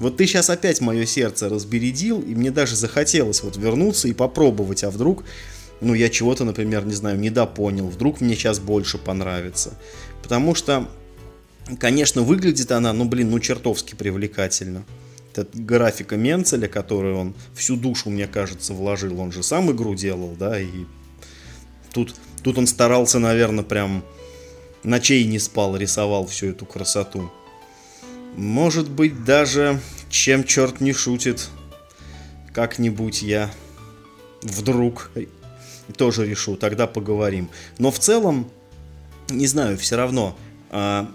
[0.00, 4.82] Вот ты сейчас опять мое сердце разбередил, и мне даже захотелось вот вернуться и попробовать,
[4.82, 5.24] а вдруг,
[5.80, 9.78] ну, я чего-то, например, не знаю, недопонял, вдруг мне сейчас больше понравится.
[10.22, 10.88] Потому что,
[11.78, 14.84] конечно, выглядит она, ну, блин, ну, чертовски привлекательно.
[15.36, 19.18] Это графика Менцеля, который он всю душу, мне кажется, вложил.
[19.18, 20.68] Он же сам игру делал, да, и
[21.92, 22.14] тут,
[22.44, 24.04] тут он старался, наверное, прям
[24.84, 27.32] ночей не спал, рисовал всю эту красоту.
[28.36, 31.48] Может быть, даже, чем черт не шутит,
[32.52, 33.50] как-нибудь я
[34.42, 35.10] вдруг
[35.96, 37.50] тоже решу, тогда поговорим.
[37.78, 38.48] Но в целом,
[39.28, 40.38] не знаю, все равно,
[40.70, 41.10] а,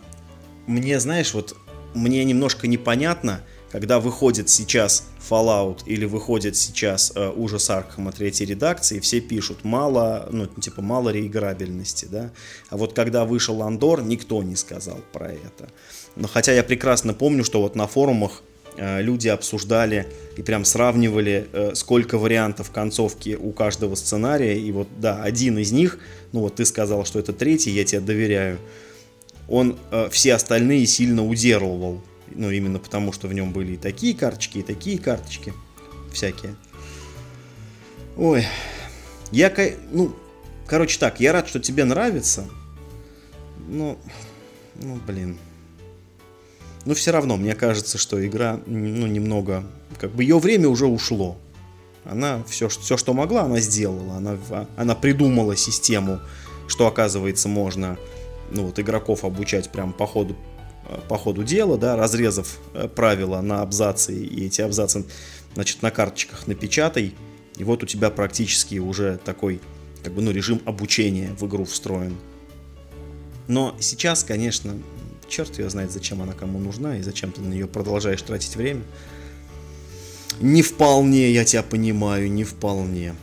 [0.68, 1.56] мне, знаешь, вот
[1.94, 3.42] мне немножко непонятно,
[3.72, 10.28] когда выходит сейчас Fallout или выходит сейчас э, ужас Аркхема третьей редакции, все пишут мало,
[10.32, 12.32] ну, типа, мало реиграбельности, да.
[12.70, 15.70] А вот когда вышел Андор, никто не сказал про это.
[16.16, 18.42] Но хотя я прекрасно помню, что вот на форумах
[18.76, 24.58] э, люди обсуждали и прям сравнивали, э, сколько вариантов концовки у каждого сценария.
[24.58, 26.00] И вот, да, один из них,
[26.32, 28.58] ну вот ты сказал, что это третий, я тебе доверяю,
[29.48, 32.02] он э, все остальные сильно удерживал
[32.36, 35.54] ну, именно потому, что в нем были и такие карточки, и такие карточки.
[36.12, 36.56] Всякие.
[38.18, 38.46] Ой.
[39.32, 39.54] Я,
[39.92, 40.16] ну,
[40.66, 42.46] короче так, я рад, что тебе нравится.
[43.68, 43.98] Но,
[44.76, 45.38] ну, блин.
[46.86, 49.64] Но все равно, мне кажется, что игра, ну, немного,
[50.00, 51.38] как бы ее время уже ушло.
[52.06, 54.16] Она все, все что могла, она сделала.
[54.16, 54.38] Она,
[54.76, 56.20] она придумала систему,
[56.68, 57.98] что, оказывается, можно
[58.52, 60.36] ну, вот, игроков обучать прям по ходу
[61.08, 65.06] по ходу дела, да, разрезав э, правила на абзацы, и эти абзацы,
[65.54, 67.14] значит, на карточках напечатай,
[67.58, 69.62] и вот у тебя практически уже такой,
[70.04, 72.16] как бы, ну, режим обучения в игру встроен.
[73.48, 74.76] Но сейчас, конечно,
[75.28, 78.82] черт ее знает, зачем она кому нужна, и зачем ты на нее продолжаешь тратить время.
[80.40, 83.16] Не вполне, я тебя понимаю, не вполне.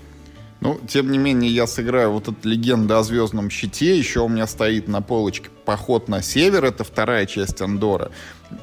[0.61, 3.97] Ну, тем не менее, я сыграю вот эту легенду о звездном щите.
[3.97, 6.65] Еще у меня стоит на полочке поход на север.
[6.65, 8.11] Это вторая часть Андора.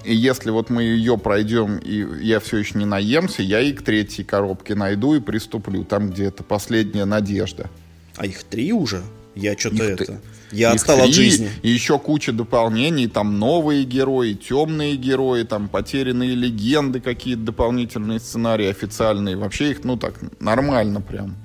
[0.04, 3.84] И если вот мы ее пройдем, и я все еще не наемся, я и к
[3.84, 5.84] третьей коробке найду и приступлю.
[5.84, 7.70] Там, где это последняя надежда.
[8.18, 9.04] А их три уже?
[9.36, 10.22] Я что-то это...
[10.52, 11.50] Я их отстал три, от жизни.
[11.64, 13.08] И еще куча дополнений.
[13.08, 19.36] Там новые герои, темные герои, там потерянные легенды, какие-то дополнительные сценарии официальные.
[19.36, 21.36] Вообще их, ну так, нормально прям.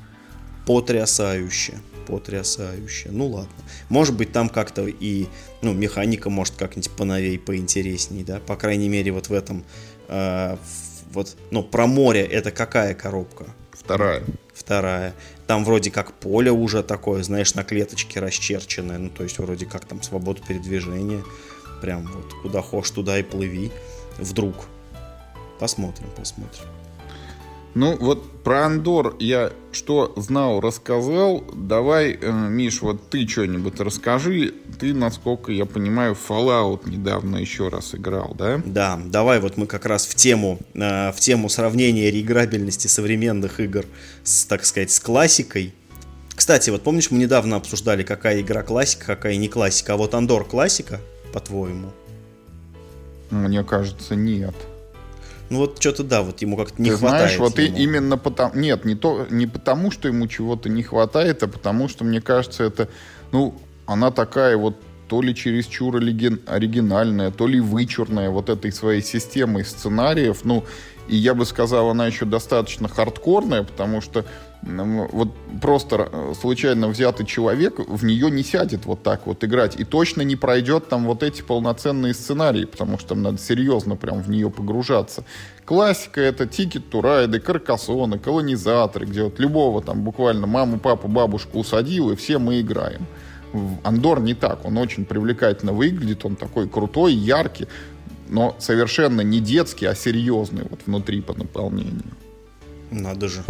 [0.69, 1.79] Потрясающе.
[2.07, 3.09] Потрясающе.
[3.11, 3.51] Ну ладно.
[3.89, 5.27] Может быть, там как-то и
[5.63, 8.39] ну, механика может как-нибудь поновей, поинтересней, да.
[8.39, 9.65] По крайней мере, вот в этом.
[10.09, 10.59] Э,
[11.15, 13.47] вот, ну, про море это какая коробка?
[13.73, 14.23] Вторая.
[14.53, 15.15] Вторая.
[15.47, 18.99] Там вроде как поле уже такое, знаешь, на клеточке расчерченное.
[18.99, 21.25] Ну, то есть, вроде как там свобода передвижения.
[21.81, 23.73] Прям вот куда хочешь, туда и плыви.
[24.19, 24.55] Вдруг.
[25.59, 26.67] Посмотрим, посмотрим.
[27.79, 31.45] Ну, вот про Андор я что знал, рассказал.
[31.55, 34.53] Давай, э, Миш, вот ты что-нибудь расскажи.
[34.81, 38.61] Ты, насколько я понимаю, Fallout недавно еще раз играл, да?
[38.65, 43.85] Да, давай вот мы как раз в тему, э, в тему сравнения реиграбельности современных игр
[44.25, 45.73] с, так сказать, с классикой.
[46.35, 49.93] Кстати, вот помнишь, мы недавно обсуждали, какая игра классика, какая не классика.
[49.93, 51.01] А вот Андор классика,
[51.33, 51.93] по-твоему?
[53.31, 54.57] Мне кажется, нет.
[55.51, 57.23] Ну вот что-то да, вот ему как-то не Ты хватает.
[57.23, 57.77] Знаешь, вот ему.
[57.77, 58.55] и именно потому...
[58.55, 62.65] Нет, не, то, не потому, что ему чего-то не хватает, а потому что, мне кажется,
[62.65, 62.89] это...
[63.33, 63.55] Ну,
[63.87, 64.77] она такая вот
[65.09, 70.45] то ли чересчур оригинальная, то ли вычурная вот этой своей системой сценариев.
[70.45, 70.65] Ну,
[71.09, 74.27] и я бы сказал, она еще достаточно хардкорная, потому что
[74.63, 75.29] вот
[75.63, 80.23] просто э, случайно взятый человек в нее не сядет вот так вот играть и точно
[80.23, 84.51] не пройдет там вот эти полноценные сценарии, потому что там надо серьезно прям в нее
[84.51, 85.25] погружаться.
[85.65, 92.11] Классика это to Ride, Каркасоны, Колонизаторы, где вот любого там буквально маму, папу, бабушку усадил
[92.11, 93.07] и все мы играем.
[93.85, 97.67] Андор не так, он очень привлекательно выглядит, он такой крутой, яркий,
[98.29, 102.13] но совершенно не детский, а серьезный вот внутри по наполнению.
[102.91, 103.43] Надо же.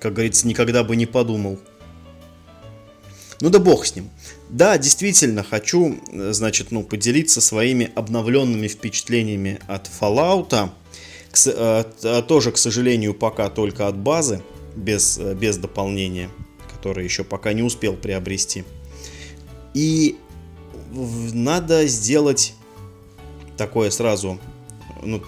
[0.00, 1.58] Как говорится, никогда бы не подумал.
[3.40, 4.10] Ну да бог с ним.
[4.48, 10.70] Да, действительно, хочу, значит, ну, поделиться своими обновленными впечатлениями от Fallout.
[11.30, 14.42] К, э, тоже, к сожалению, пока только от базы,
[14.74, 16.30] без, э, без дополнения,
[16.72, 18.64] которое еще пока не успел приобрести.
[19.74, 20.16] И
[20.90, 22.54] надо сделать
[23.56, 24.38] такое сразу
[25.02, 25.22] ну,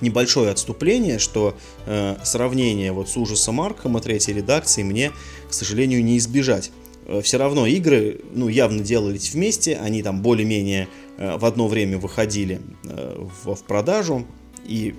[0.00, 1.56] небольшое отступление, что
[1.86, 5.12] э, сравнение вот с ужасом Аркхема третьей редакции мне,
[5.48, 6.70] к сожалению, не избежать.
[7.06, 11.98] Э, все равно игры, ну, явно делались вместе, они там более-менее э, в одно время
[11.98, 14.26] выходили э, в, в продажу,
[14.64, 14.94] и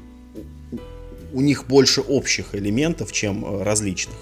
[1.34, 4.16] у них больше общих элементов, чем различных.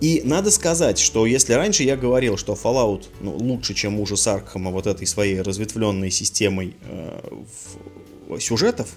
[0.00, 4.70] И надо сказать, что если раньше я говорил, что Fallout ну, лучше, чем ужас Аркхема
[4.70, 7.20] вот этой своей разветвленной системой э,
[8.28, 8.88] в, сюжетов,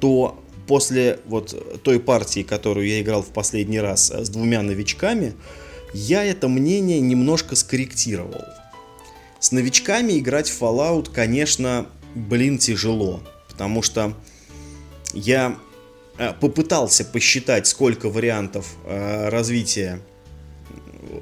[0.00, 0.38] то
[0.68, 5.34] после вот той партии, которую я играл в последний раз с двумя новичками,
[5.94, 8.44] я это мнение немножко скорректировал.
[9.40, 13.22] С новичками играть в Fallout, конечно, блин, тяжело.
[13.48, 14.14] Потому что
[15.14, 15.56] я
[16.18, 20.00] э, попытался посчитать, сколько вариантов э, развития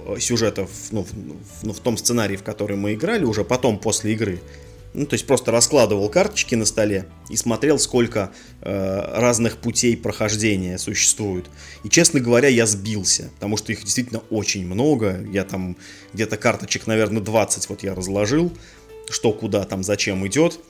[0.07, 4.13] э, сюжетов ну, в, ну, в том сценарии, в который мы играли, уже потом, после
[4.13, 4.41] игры.
[4.97, 8.33] Ну, то есть просто раскладывал карточки на столе и смотрел, сколько
[8.63, 11.51] э, разных путей прохождения существует.
[11.85, 15.23] И, честно говоря, я сбился, потому что их действительно очень много.
[15.31, 15.77] Я там
[16.15, 18.51] где-то карточек, наверное, 20 вот я разложил,
[19.11, 20.61] что куда там, зачем идет.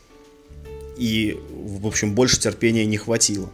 [0.99, 3.49] И, в общем, больше терпения не хватило.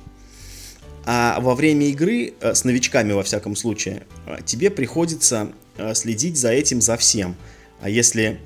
[1.05, 6.39] А во время игры, э, с новичками во всяком случае, э, тебе приходится э, следить
[6.39, 7.37] за этим, за всем.
[7.83, 8.41] А если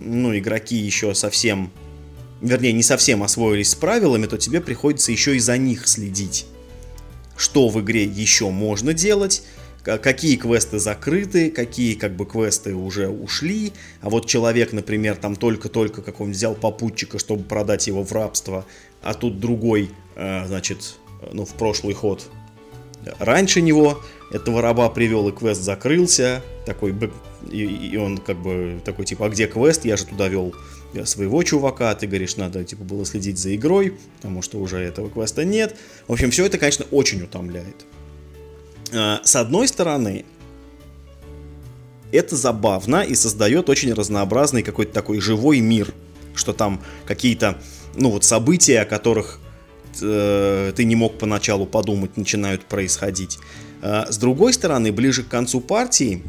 [0.00, 1.70] ну, игроки еще совсем,
[2.40, 6.46] вернее, не совсем освоились с правилами, то тебе приходится еще и за них следить.
[7.36, 9.42] Что в игре еще можно делать,
[9.82, 16.02] какие квесты закрыты, какие как бы квесты уже ушли, а вот человек, например, там только-только
[16.02, 18.66] как он взял попутчика, чтобы продать его в рабство,
[19.02, 20.96] а тут другой, э, значит,
[21.32, 22.28] ну, в прошлый ход.
[23.18, 26.92] Раньше него этого раба привел, и квест закрылся, такой
[27.48, 29.84] и, и он как бы такой, типа, а где квест?
[29.84, 30.54] Я же туда вел
[31.04, 35.44] своего чувака, ты говоришь, надо, типа, было следить за игрой, потому что уже этого квеста
[35.44, 35.76] нет.
[36.08, 37.86] В общем, все это, конечно, очень утомляет.
[38.92, 40.24] А, с одной стороны,
[42.12, 45.92] это забавно и создает очень разнообразный какой-то такой живой мир,
[46.34, 47.60] что там какие-то,
[47.94, 49.40] ну вот, события, о которых
[50.00, 53.38] э, ты не мог поначалу подумать, начинают происходить.
[53.82, 56.22] А, с другой стороны, ближе к концу партии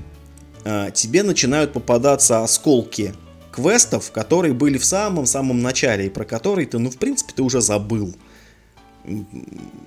[0.93, 3.13] тебе начинают попадаться осколки
[3.51, 7.61] квестов, которые были в самом-самом начале, и про которые ты, ну, в принципе, ты уже
[7.61, 8.15] забыл.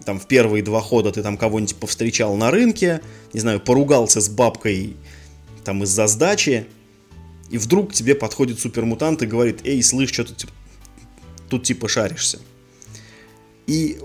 [0.04, 3.00] Там в первые два хода ты там кого-нибудь повстречал на рынке,
[3.32, 4.96] не знаю, поругался с бабкой
[5.64, 6.66] там из-за сдачи,
[7.50, 10.34] и вдруг тебе подходит супермутант и говорит, эй, слышь, что ты
[11.48, 12.40] тут типа шаришься.
[13.66, 13.98] И,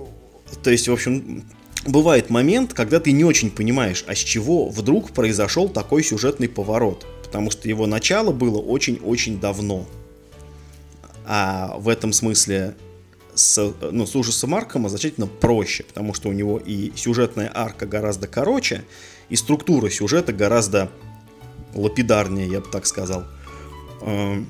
[0.64, 1.44] то есть, в общем,
[1.86, 7.06] бывает момент, когда ты не очень понимаешь, а с чего вдруг произошел такой сюжетный поворот.
[7.24, 9.86] Потому что его начало было очень-очень давно.
[11.26, 12.76] А в этом смысле
[13.36, 18.28] с, ну, с ужасом Аркома значительно проще, потому что у него и сюжетная арка гораздо
[18.28, 18.84] короче,
[19.30, 20.92] и структура сюжета гораздо
[21.76, 23.26] лапидарнее, я бы так сказал.
[24.02, 24.48] Эм.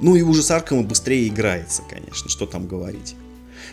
[0.00, 3.14] Ну и ужас Аркома быстрее играется, конечно, что там говорить.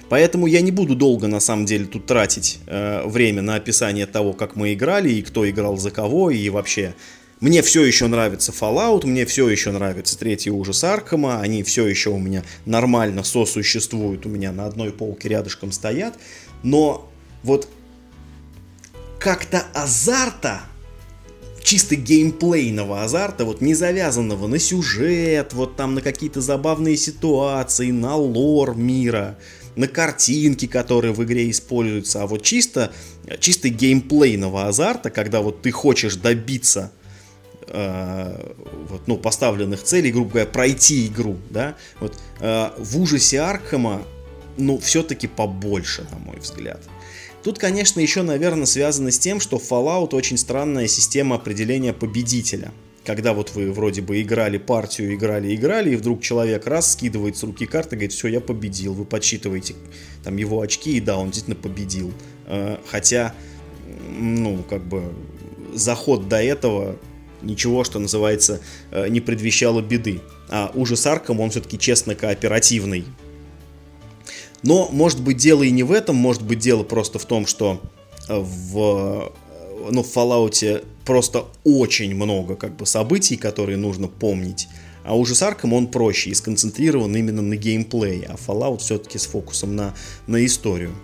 [0.09, 4.33] Поэтому я не буду долго, на самом деле, тут тратить э, время на описание того,
[4.33, 6.93] как мы играли, и кто играл за кого, и вообще.
[7.41, 12.11] Мне все еще нравится Fallout, мне все еще нравится третий ужас Аркома, они все еще
[12.11, 16.13] у меня нормально сосуществуют, у меня на одной полке рядышком стоят,
[16.63, 17.11] но
[17.43, 17.67] вот
[19.19, 20.61] как-то азарта
[21.61, 28.15] чисто геймплейного азарта, вот не завязанного на сюжет, вот там на какие-то забавные ситуации, на
[28.15, 29.37] лор мира,
[29.75, 32.91] на картинки, которые в игре используются, а вот чисто,
[33.39, 36.91] чисто геймплейного азарта, когда вот ты хочешь добиться
[37.67, 38.53] э,
[38.89, 44.03] вот, ну, поставленных целей, грубо говоря, пройти игру, да, вот э, в ужасе Аркхема,
[44.57, 46.81] ну, все-таки побольше, на мой взгляд.
[47.43, 52.71] Тут, конечно, еще, наверное, связано с тем, что Fallout очень странная система определения победителя–
[53.05, 57.43] когда вот вы вроде бы играли партию, играли, играли, и вдруг человек раз скидывает с
[57.43, 59.75] руки карты, говорит, все, я победил, вы подсчитываете
[60.23, 62.11] там его очки, и да, он действительно победил.
[62.47, 63.33] Э, хотя,
[64.17, 65.13] ну, как бы,
[65.73, 66.97] заход до этого
[67.41, 68.59] ничего, что называется,
[68.91, 70.21] э, не предвещало беды.
[70.49, 73.05] А ужас Арком, он все-таки честно кооперативный.
[74.63, 77.81] Но, может быть, дело и не в этом, может быть, дело просто в том, что
[78.27, 79.31] в,
[79.91, 84.67] ну, в Fallout просто очень много как бы событий, которые нужно помнить.
[85.03, 89.27] А уже с Арком он проще и сконцентрирован именно на геймплее, а Fallout все-таки с
[89.27, 89.93] фокусом на,
[90.25, 90.95] на историю.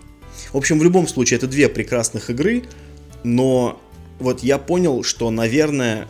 [0.52, 2.64] В общем, в любом случае, это две прекрасных игры,
[3.24, 3.80] но
[4.20, 6.08] вот я понял, что, наверное,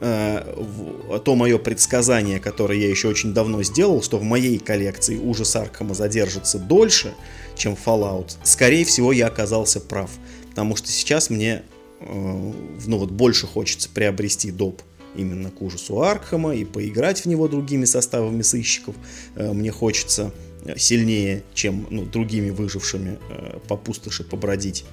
[0.00, 5.56] э, то мое предсказание, которое я еще очень давно сделал, что в моей коллекции ужас
[5.56, 7.14] Аркхема задержится дольше,
[7.56, 10.10] чем Fallout, скорее всего, я оказался прав.
[10.50, 11.62] Потому что сейчас мне
[12.00, 14.82] ну вот больше хочется приобрести доп
[15.14, 18.94] именно к ужасу Аркхема и поиграть в него другими составами сыщиков.
[19.34, 20.32] Э, мне хочется
[20.76, 24.84] сильнее, чем ну, другими выжившими э, по пустоши побродить.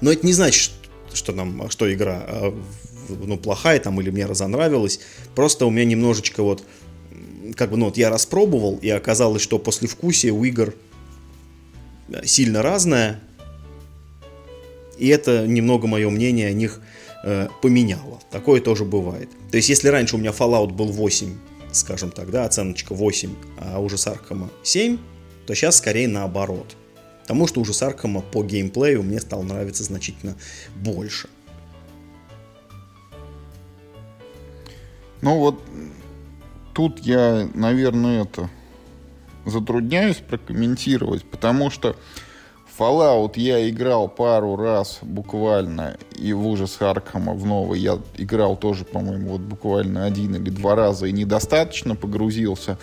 [0.00, 0.72] Но это не значит,
[1.12, 2.52] что, нам, что игра
[3.08, 5.00] ну, плохая там или мне разонравилась.
[5.34, 6.64] Просто у меня немножечко вот
[7.56, 10.74] как бы, ну, вот я распробовал, и оказалось, что после вкусия у игр
[12.24, 13.20] сильно разное,
[14.98, 16.80] и это немного мое мнение о них
[17.24, 18.20] э, поменяло.
[18.30, 19.30] Такое тоже бывает.
[19.50, 21.36] То есть, если раньше у меня Fallout был 8,
[21.72, 24.98] скажем так, да, оценочка 8, а уже Аркама 7,
[25.46, 26.76] то сейчас скорее наоборот.
[27.22, 30.36] Потому что уже Аркама по геймплею мне стал нравиться значительно
[30.76, 31.28] больше.
[35.22, 35.62] Ну вот
[36.74, 38.50] тут я, наверное, это
[39.46, 41.96] затрудняюсь прокомментировать, потому что
[42.76, 48.84] Fallout я играл пару раз буквально, и в ужас Аркхема в новый я играл тоже,
[48.84, 52.76] по-моему, вот буквально один или два раза, и недостаточно погрузился,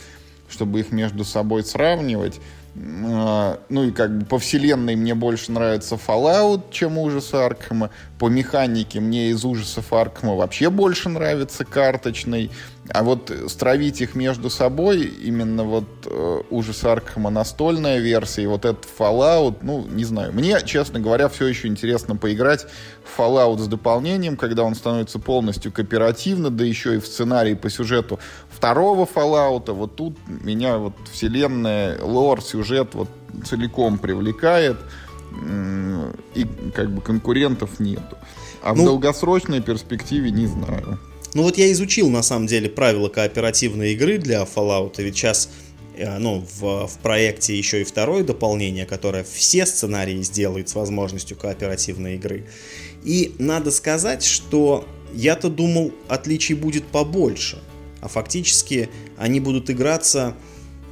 [0.48, 2.40] чтобы их между собой сравнивать.
[2.76, 7.90] А, ну и как бы по вселенной мне больше нравится Fallout, чем ужас Аркхема.
[8.18, 12.50] По механике мне из ужасов Аркхема вообще больше нравится карточный.
[12.94, 18.66] А вот стравить их между собой, именно вот э, ужас Аркхема настольная версия и вот
[18.66, 20.34] этот Fallout, ну, не знаю.
[20.34, 22.68] Мне, честно говоря, все еще интересно поиграть
[23.04, 27.70] в Fallout с дополнением, когда он становится полностью кооперативно, да еще и в сценарии по
[27.70, 28.20] сюжету
[28.50, 29.72] второго Fallout.
[29.72, 33.08] Вот тут меня вот вселенная, лор, сюжет вот
[33.46, 34.78] целиком привлекает.
[36.36, 38.18] И как бы конкурентов нету.
[38.62, 41.00] А ну, в долгосрочной перспективе не знаю.
[41.34, 45.50] Ну вот я изучил на самом деле правила кооперативной игры для Fallout, ведь сейчас
[45.96, 51.38] э, ну, в, в проекте еще и второе дополнение, которое все сценарии сделает с возможностью
[51.38, 52.46] кооперативной игры.
[53.04, 57.60] И надо сказать, что я-то думал, отличий будет побольше,
[58.02, 60.36] а фактически они будут играться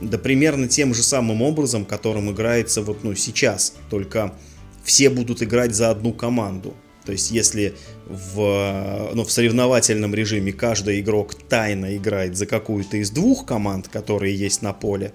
[0.01, 4.33] да примерно тем же самым образом, которым играется вот ну сейчас, только
[4.83, 6.73] все будут играть за одну команду.
[7.05, 7.75] То есть, если
[8.09, 14.35] в, ну, в соревновательном режиме каждый игрок тайно играет за какую-то из двух команд, которые
[14.35, 15.13] есть на поле,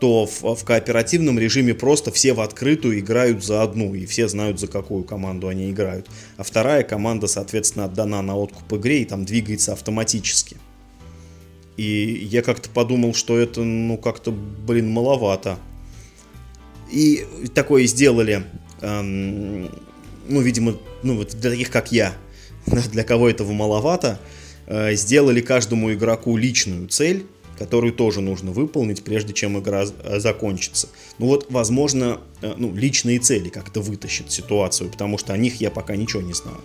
[0.00, 4.58] то в, в кооперативном режиме просто все в открытую играют за одну, и все знают,
[4.58, 6.08] за какую команду они играют.
[6.36, 10.56] А вторая команда, соответственно, отдана на откуп игре и там двигается автоматически.
[11.76, 15.58] И я как-то подумал, что это, ну, как-то, блин, маловато.
[16.90, 17.24] И
[17.54, 18.44] такое сделали
[18.82, 19.70] эм,
[20.28, 22.14] ну, видимо, ну, вот для таких, как я,
[22.92, 24.18] для кого этого маловато,
[24.66, 27.26] э, сделали каждому игроку личную цель,
[27.58, 30.88] которую тоже нужно выполнить, прежде чем игра э, закончится.
[31.18, 35.70] Ну вот, возможно, э, ну, личные цели как-то вытащат ситуацию, потому что о них я
[35.70, 36.60] пока ничего не знаю.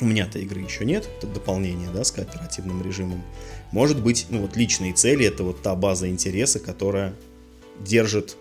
[0.00, 3.22] У меня-то игры еще нет, это дополнение, да, с кооперативным режимом.
[3.70, 7.14] Может быть, ну вот личные цели это вот та база интереса, которая
[7.80, 8.36] держит,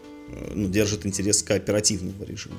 [0.54, 2.58] ну, держит интерес кооперативного режима.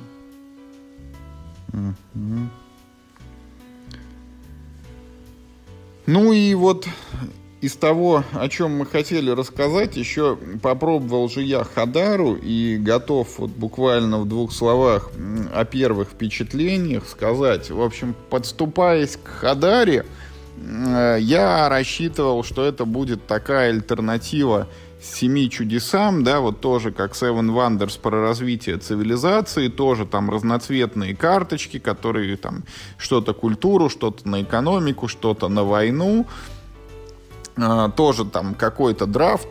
[6.12, 6.86] Ну и вот
[7.62, 13.48] из того, о чем мы хотели рассказать, еще попробовал же я Хадару и готов вот
[13.48, 15.10] буквально в двух словах
[15.54, 17.70] о первых впечатлениях сказать.
[17.70, 20.04] В общем, подступаясь к Хадаре,
[21.18, 24.68] я рассчитывал, что это будет такая альтернатива
[25.02, 31.78] семи чудесам, да, вот тоже как Seven Wonders про развитие цивилизации, тоже там разноцветные карточки,
[31.78, 32.62] которые там
[32.98, 36.26] что-то культуру, что-то на экономику, что-то на войну,
[37.56, 39.48] а, тоже там какой-то драфт,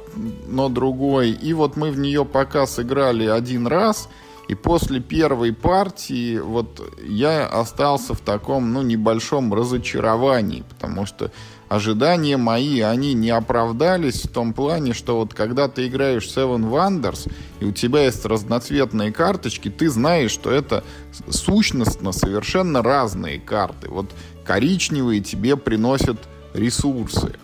[0.47, 1.31] но другой.
[1.31, 4.09] И вот мы в нее пока сыграли один раз,
[4.47, 11.31] и после первой партии вот я остался в таком, ну, небольшом разочаровании, потому что
[11.71, 17.31] ожидания мои, они не оправдались в том плане, что вот когда ты играешь Seven Wonders,
[17.61, 20.83] и у тебя есть разноцветные карточки, ты знаешь, что это
[21.29, 23.87] сущностно совершенно разные карты.
[23.89, 24.11] Вот
[24.43, 26.17] коричневые тебе приносят
[26.53, 27.35] ресурсы.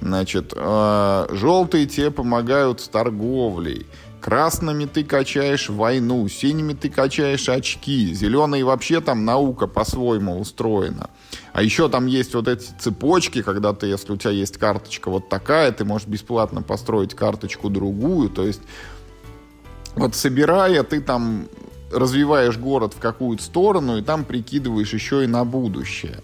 [0.00, 3.86] Значит, э, желтые тебе помогают с торговлей.
[4.24, 11.10] Красными ты качаешь войну, синими ты качаешь очки, зеленые вообще там наука по-своему устроена.
[11.52, 15.28] А еще там есть вот эти цепочки, когда ты, если у тебя есть карточка вот
[15.28, 18.30] такая, ты можешь бесплатно построить карточку другую.
[18.30, 18.62] То есть
[19.94, 21.46] вот собирая, ты там
[21.92, 26.22] развиваешь город в какую-то сторону и там прикидываешь еще и на будущее.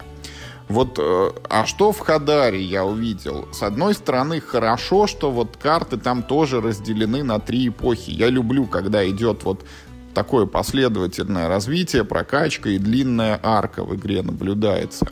[0.71, 3.49] Вот, э, а что в Хадаре я увидел?
[3.51, 8.11] С одной стороны, хорошо, что вот карты там тоже разделены на три эпохи.
[8.11, 9.65] Я люблю, когда идет вот
[10.13, 15.07] такое последовательное развитие, прокачка и длинная арка в игре наблюдается.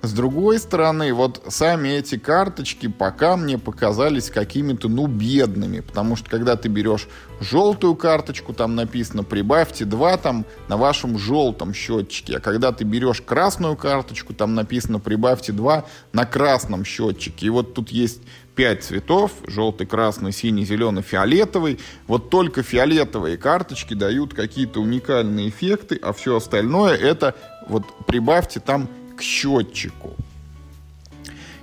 [0.00, 6.30] С другой стороны, вот сами эти карточки пока мне показались какими-то, ну, бедными, потому что
[6.30, 7.08] когда ты берешь
[7.40, 13.20] желтую карточку, там написано «прибавьте 2» там на вашем желтом счетчике, а когда ты берешь
[13.20, 17.46] красную карточку, там написано «прибавьте 2» на красном счетчике.
[17.46, 18.22] И вот тут есть
[18.54, 21.80] пять цветов, желтый, красный, синий, зеленый, фиолетовый.
[22.06, 27.34] Вот только фиолетовые карточки дают какие-то уникальные эффекты, а все остальное это
[27.68, 28.88] вот прибавьте там
[29.18, 30.14] к счетчику.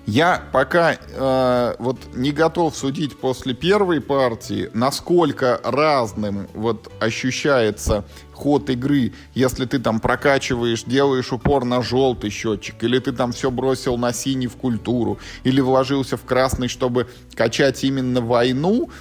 [0.05, 8.69] Я пока э, вот не готов судить после первой партии, насколько разным вот ощущается ход
[8.69, 13.97] игры, если ты там прокачиваешь, делаешь упор на желтый счетчик, или ты там все бросил
[13.97, 18.91] на синий в культуру, или вложился в красный, чтобы качать именно войну,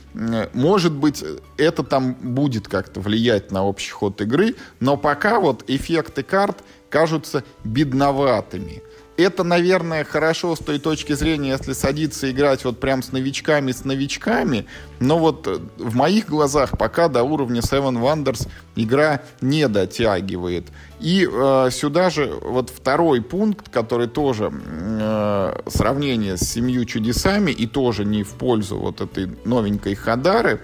[0.54, 1.22] может быть,
[1.58, 7.44] это там будет как-то влиять на общий ход игры, но пока вот эффекты карт кажутся
[7.64, 8.82] бедноватыми
[9.16, 13.84] это, наверное, хорошо с той точки зрения, если садиться играть вот прям с новичками, с
[13.84, 14.66] новичками,
[15.00, 20.66] но вот э, в моих глазах пока до уровня Seven Wonders игра не дотягивает.
[21.00, 27.66] И э, сюда же вот второй пункт, который тоже э, сравнение с семью чудесами и
[27.66, 30.60] тоже не в пользу вот этой новенькой Хадары.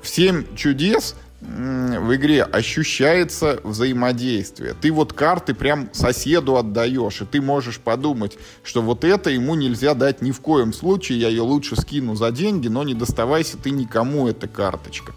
[0.00, 4.74] В семь чудес– в игре ощущается взаимодействие.
[4.80, 9.94] Ты вот карты прям соседу отдаешь, и ты можешь подумать, что вот это ему нельзя
[9.94, 13.70] дать ни в коем случае, я ее лучше скину за деньги, но не доставайся ты
[13.70, 15.12] никому эта карточка.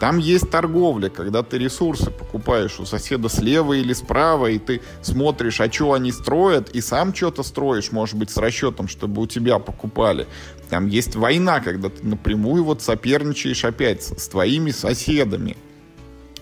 [0.00, 5.60] Там есть торговля, когда ты ресурсы покупаешь у соседа слева или справа, и ты смотришь,
[5.60, 9.58] а что они строят, и сам что-то строишь, может быть, с расчетом, чтобы у тебя
[9.58, 10.28] покупали.
[10.70, 15.56] Там есть война, когда ты напрямую вот соперничаешь опять с, твоими соседами.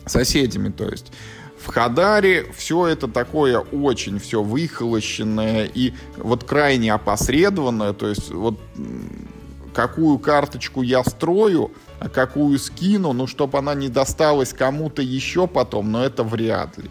[0.05, 1.13] Соседями, то есть.
[1.59, 8.61] В Хадаре все это такое очень все выхолощенное и вот крайне опосредованное, то есть вот
[9.75, 15.91] какую карточку я строю, а какую скину, ну, чтобы она не досталась кому-то еще потом,
[15.93, 16.91] но это вряд ли.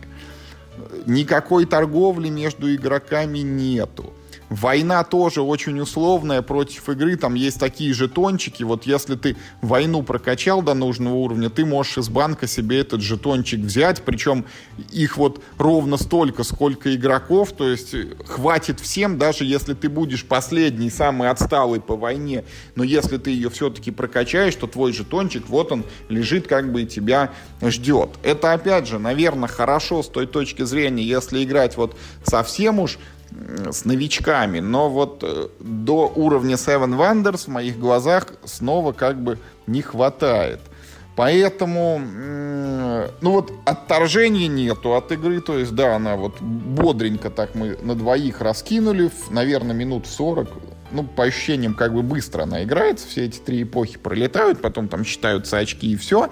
[1.06, 4.14] Никакой торговли между игроками нету.
[4.50, 7.16] Война тоже очень условная против игры.
[7.18, 8.64] Там есть такие жетончики.
[8.64, 13.60] Вот если ты войну прокачал до нужного уровня, ты можешь из банка себе этот жетончик
[13.62, 14.04] взять.
[14.04, 14.46] Причем
[14.92, 17.54] их вот ровно столько, сколько игроков.
[17.54, 17.96] То есть
[18.28, 22.44] хватит всем, даже если ты будешь последний, самый отсталый по войне.
[22.76, 26.86] Но если ты ее все-таки прокачаешь, то твой жетончик, вот он, лежит как бы и
[26.86, 27.32] тебя
[27.62, 28.12] ждет.
[28.22, 32.98] Это опять же, наверное, хорошо с той точки зрения, если играть вот совсем уж
[33.72, 39.38] с новичками, но вот э, до уровня Seven Wonders в моих глазах снова как бы
[39.68, 40.62] не хватает.
[41.16, 42.02] Поэтому,
[43.22, 47.96] ну вот, отторжения нету от игры, то есть, да, она вот бодренько так мы на
[47.96, 50.50] двоих раскинули, наверное, минут 40,
[50.92, 55.06] ну, по ощущениям, как бы быстро она играется, все эти три эпохи пролетают, потом там
[55.06, 56.30] считаются очки и все,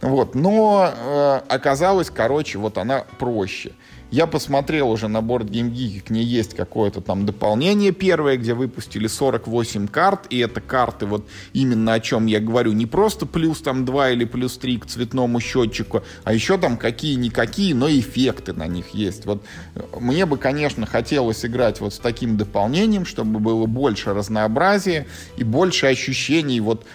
[0.00, 3.72] вот, но э, оказалось, короче, вот она проще.
[4.14, 9.08] Я посмотрел уже на борт GameGeek, к ней есть какое-то там дополнение первое, где выпустили
[9.08, 13.84] 48 карт, и это карты вот именно о чем я говорю, не просто плюс там
[13.84, 18.90] 2 или плюс 3 к цветному счетчику, а еще там какие-никакие, но эффекты на них
[18.90, 19.26] есть.
[19.26, 19.42] Вот
[19.74, 25.42] э, мне бы, конечно, хотелось играть вот с таким дополнением, чтобы было больше разнообразия и
[25.42, 26.86] больше ощущений, вот,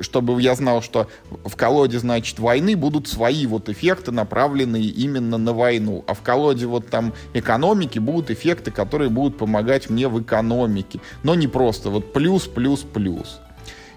[0.00, 1.08] чтобы я знал, что
[1.44, 6.66] в колоде, значит, войны будут свои вот эффекты, направленные именно на войну, а в колоде
[6.66, 11.00] вот там экономики будут эффекты, которые будут помогать мне в экономике.
[11.22, 13.40] Но не просто вот плюс, плюс, плюс.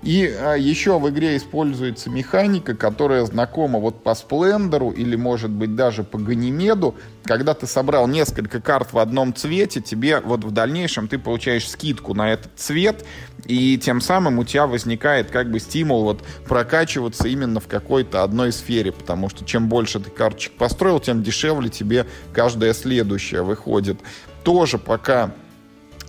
[0.03, 5.75] И а, еще в игре используется механика, которая знакома вот по Сплендеру или, может быть,
[5.75, 6.95] даже по Ганимеду.
[7.23, 12.13] Когда ты собрал несколько карт в одном цвете, тебе вот в дальнейшем ты получаешь скидку
[12.13, 13.05] на этот цвет,
[13.45, 18.51] и тем самым у тебя возникает как бы стимул вот прокачиваться именно в какой-то одной
[18.51, 23.99] сфере, потому что чем больше ты карточек построил, тем дешевле тебе каждая следующая выходит.
[24.43, 25.31] Тоже пока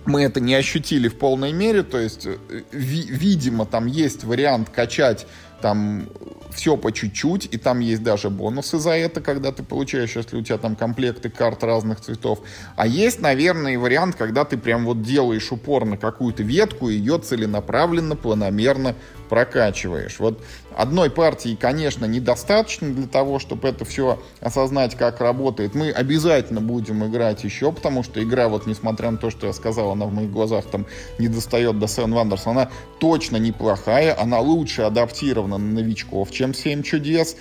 [0.05, 2.37] мы это не ощутили в полной мере, то есть, э,
[2.71, 5.27] ви- видимо, там есть вариант качать
[5.61, 6.07] там
[6.55, 10.41] все по чуть-чуть, и там есть даже бонусы за это, когда ты получаешь, если у
[10.41, 12.39] тебя там комплекты карт разных цветов.
[12.75, 17.19] А есть, наверное, вариант, когда ты прям вот делаешь упор на какую-то ветку, и ее
[17.19, 18.95] целенаправленно, планомерно
[19.29, 20.19] прокачиваешь.
[20.19, 20.41] Вот
[20.75, 25.73] одной партии, конечно, недостаточно для того, чтобы это все осознать, как работает.
[25.73, 29.91] Мы обязательно будем играть еще, потому что игра, вот несмотря на то, что я сказал,
[29.91, 30.85] она в моих глазах там
[31.17, 36.83] не достает до Seven Wonders, она точно неплохая, она лучше адаптирована на новичков, чем 7
[36.83, 37.35] чудес.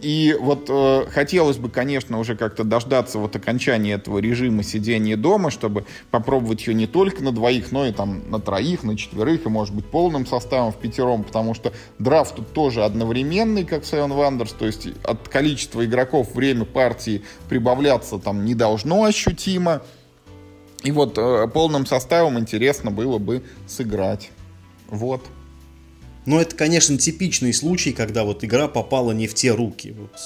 [0.00, 5.50] И вот э, хотелось бы, конечно, уже как-то дождаться вот окончания этого режима сидения дома,
[5.50, 9.48] чтобы попробовать ее не только на двоих, но и там на троих, на четверых, и
[9.48, 14.10] может быть полным составом в пятером, потому что драфт тут тоже одновременный, как в Seven
[14.10, 19.82] Wonders, то есть от количества игроков время партии прибавляться там не должно ощутимо.
[20.84, 24.30] И вот э, полным составом интересно было бы сыграть.
[24.88, 25.22] Вот.
[26.24, 29.94] Но это, конечно, типичный случай, когда вот игра попала не в те руки.
[29.96, 30.16] Вот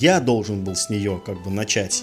[0.00, 2.02] я должен был с нее как бы начать.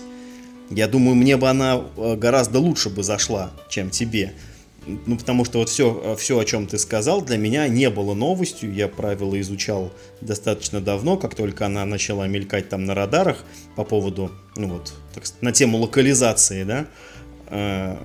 [0.69, 4.33] Я думаю, мне бы она э, гораздо лучше бы зашла, чем тебе.
[4.87, 8.73] Ну, потому что вот все, все, о чем ты сказал, для меня не было новостью.
[8.73, 9.91] Я правила изучал
[10.21, 13.43] достаточно давно, как только она начала мелькать там на радарах
[13.75, 16.87] по поводу, ну вот, так, на тему локализации, да.
[17.47, 17.97] Э,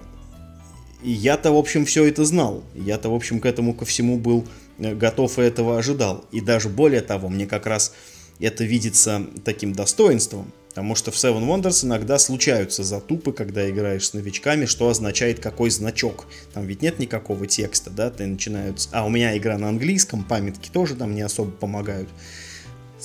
[1.04, 2.64] я-то, в общем, все это знал.
[2.74, 6.24] Я-то, в общем, к этому ко всему был Э, готов и этого ожидал.
[6.32, 7.92] И даже более того, мне как раз
[8.38, 14.12] это видится таким достоинством, потому что в Seven Wonders иногда случаются затупы, когда играешь с
[14.12, 16.26] новичками, что означает какой значок.
[16.52, 18.88] Там ведь нет никакого текста, да, ты начинают...
[18.92, 22.08] А, у меня игра на английском, памятки тоже там не особо помогают.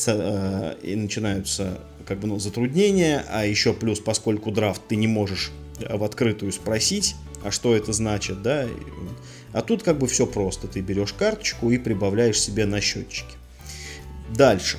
[0.07, 5.51] Э, и начинаются как бы ну, затруднения, а еще плюс, поскольку драфт ты не можешь
[5.79, 8.67] в открытую спросить, а что это значит, да,
[9.53, 10.67] а тут как бы все просто.
[10.67, 13.35] Ты берешь карточку и прибавляешь себе на счетчике.
[14.35, 14.77] Дальше.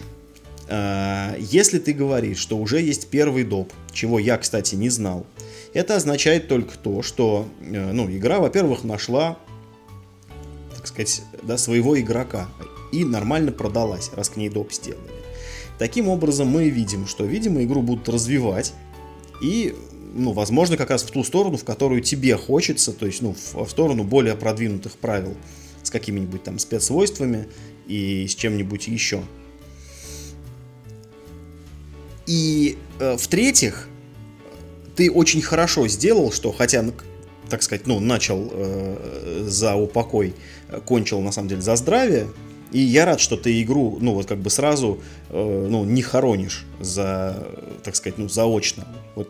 [0.68, 5.27] А, если ты говоришь, что уже есть первый доп, чего я, кстати, не знал,
[5.75, 9.39] это означает только то, что э, ну, игра, во-первых, нашла,
[10.75, 12.49] так сказать, да, своего игрока
[12.93, 15.03] и нормально продалась, раз к ней доп сделали.
[15.79, 18.73] Таким образом, мы видим, что, видимо, игру будут развивать,
[19.43, 19.75] и
[20.15, 23.65] ну, возможно, как раз в ту сторону, в которую тебе хочется, то есть, ну, в,
[23.65, 25.37] в сторону более продвинутых правил
[25.83, 27.49] с какими-нибудь там спецсвойствами
[27.87, 29.23] и с чем-нибудь еще.
[32.27, 33.89] И э, в-третьих,
[34.95, 36.93] ты очень хорошо сделал, что хотя, ну,
[37.49, 40.35] так сказать, ну, начал э, за упокой,
[40.85, 42.29] кончил, на самом деле, за здравие,
[42.71, 46.65] и я рад, что ты игру, ну, вот как бы сразу, э, ну, не хоронишь
[46.81, 47.47] за,
[47.83, 48.87] так сказать, ну, заочно.
[49.15, 49.29] Вот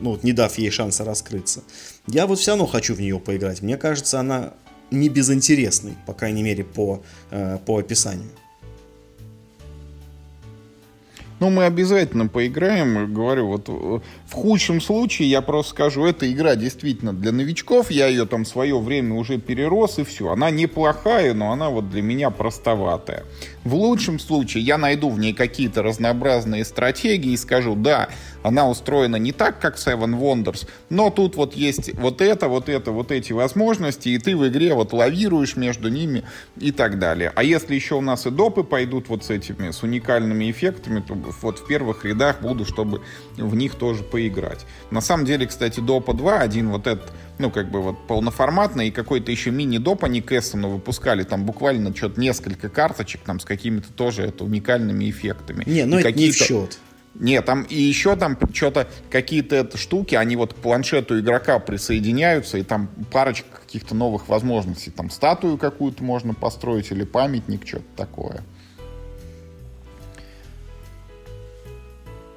[0.00, 1.62] ну, вот не дав ей шанса раскрыться.
[2.06, 3.62] Я вот все равно хочу в нее поиграть.
[3.62, 4.54] Мне кажется, она
[4.90, 8.30] не безинтересной, по крайней мере, по, э, по описанию.
[11.40, 13.14] Ну, мы обязательно поиграем.
[13.14, 17.90] Говорю, вот э, в худшем случае я просто скажу, эта игра действительно для новичков.
[17.90, 20.28] Я ее там свое время уже перерос и все.
[20.28, 23.24] Она неплохая, но она вот для меня простоватая.
[23.64, 28.08] В лучшем случае я найду в ней какие-то разнообразные стратегии и скажу, да,
[28.42, 32.90] она устроена не так, как Seven Wonders, но тут вот есть вот это, вот это,
[32.90, 36.24] вот эти возможности, и ты в игре вот лавируешь между ними
[36.56, 37.32] и так далее.
[37.34, 41.14] А если еще у нас и допы пойдут вот с этими, с уникальными эффектами, то
[41.42, 43.02] вот в первых рядах буду, чтобы
[43.36, 44.64] в них тоже поиграть.
[44.90, 48.90] На самом деле, кстати, допа 2, один вот этот ну, как бы вот полноформатный, и
[48.90, 53.92] какой-то еще мини-доп они к Эссену выпускали, там буквально что-то несколько карточек, там, с какими-то
[53.92, 55.64] тоже это уникальными эффектами.
[55.66, 56.78] Не, ну это не в счет.
[57.14, 62.62] Нет, там и еще там что-то какие-то штуки, они вот к планшету игрока присоединяются, и
[62.62, 64.90] там парочка каких-то новых возможностей.
[64.90, 68.44] Там статую какую-то можно построить или памятник, что-то такое.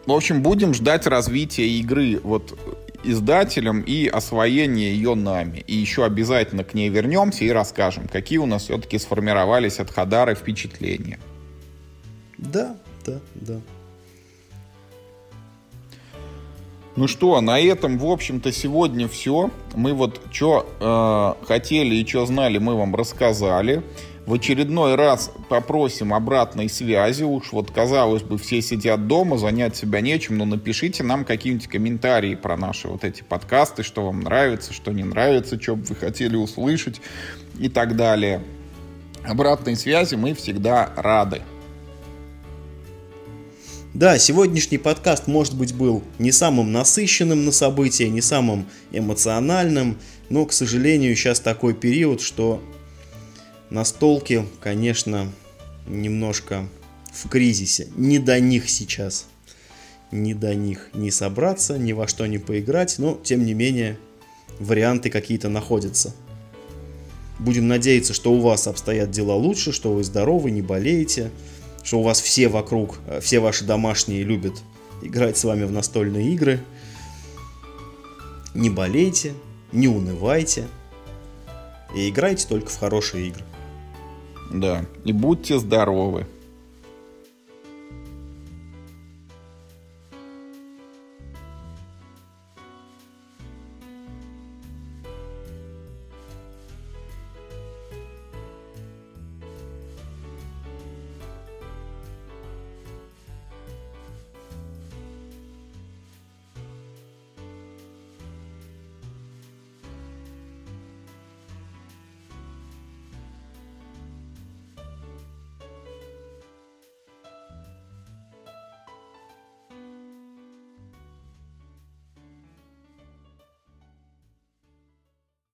[0.05, 2.19] В общем, будем ждать развития игры.
[2.23, 2.57] Вот
[3.03, 5.63] издателем и освоение ее нами.
[5.67, 10.35] И еще обязательно к ней вернемся и расскажем, какие у нас все-таки сформировались от Хадары
[10.35, 11.19] впечатления.
[12.37, 12.75] Да,
[13.05, 13.59] да, да.
[16.95, 19.49] Ну что, на этом, в общем-то, сегодня все.
[19.73, 23.81] Мы вот что э, хотели и что знали, мы вам рассказали
[24.25, 27.23] в очередной раз попросим обратной связи.
[27.23, 32.35] Уж вот, казалось бы, все сидят дома, занять себя нечем, но напишите нам какие-нибудь комментарии
[32.35, 36.35] про наши вот эти подкасты, что вам нравится, что не нравится, что бы вы хотели
[36.35, 37.01] услышать
[37.59, 38.41] и так далее.
[39.23, 41.41] Обратной связи мы всегда рады.
[43.93, 49.99] Да, сегодняшний подкаст, может быть, был не самым насыщенным на события, не самым эмоциональным,
[50.29, 52.59] но, к сожалению, сейчас такой период, что
[53.73, 55.31] Настолки, конечно,
[55.87, 56.69] немножко
[57.11, 57.87] в кризисе.
[57.95, 59.25] Не до них сейчас.
[60.11, 63.97] Не до них не собраться, ни во что не поиграть, но, тем не менее,
[64.59, 66.13] варианты какие-то находятся.
[67.39, 71.31] Будем надеяться, что у вас обстоят дела лучше, что вы здоровы, не болеете,
[71.83, 74.53] что у вас все вокруг, э, все ваши домашние любят
[75.01, 76.59] играть с вами в настольные игры.
[78.53, 79.33] Не болейте,
[79.71, 80.67] не унывайте
[81.95, 83.43] и играйте только в хорошие игры.
[84.51, 84.85] Да.
[85.05, 86.25] И будьте здоровы.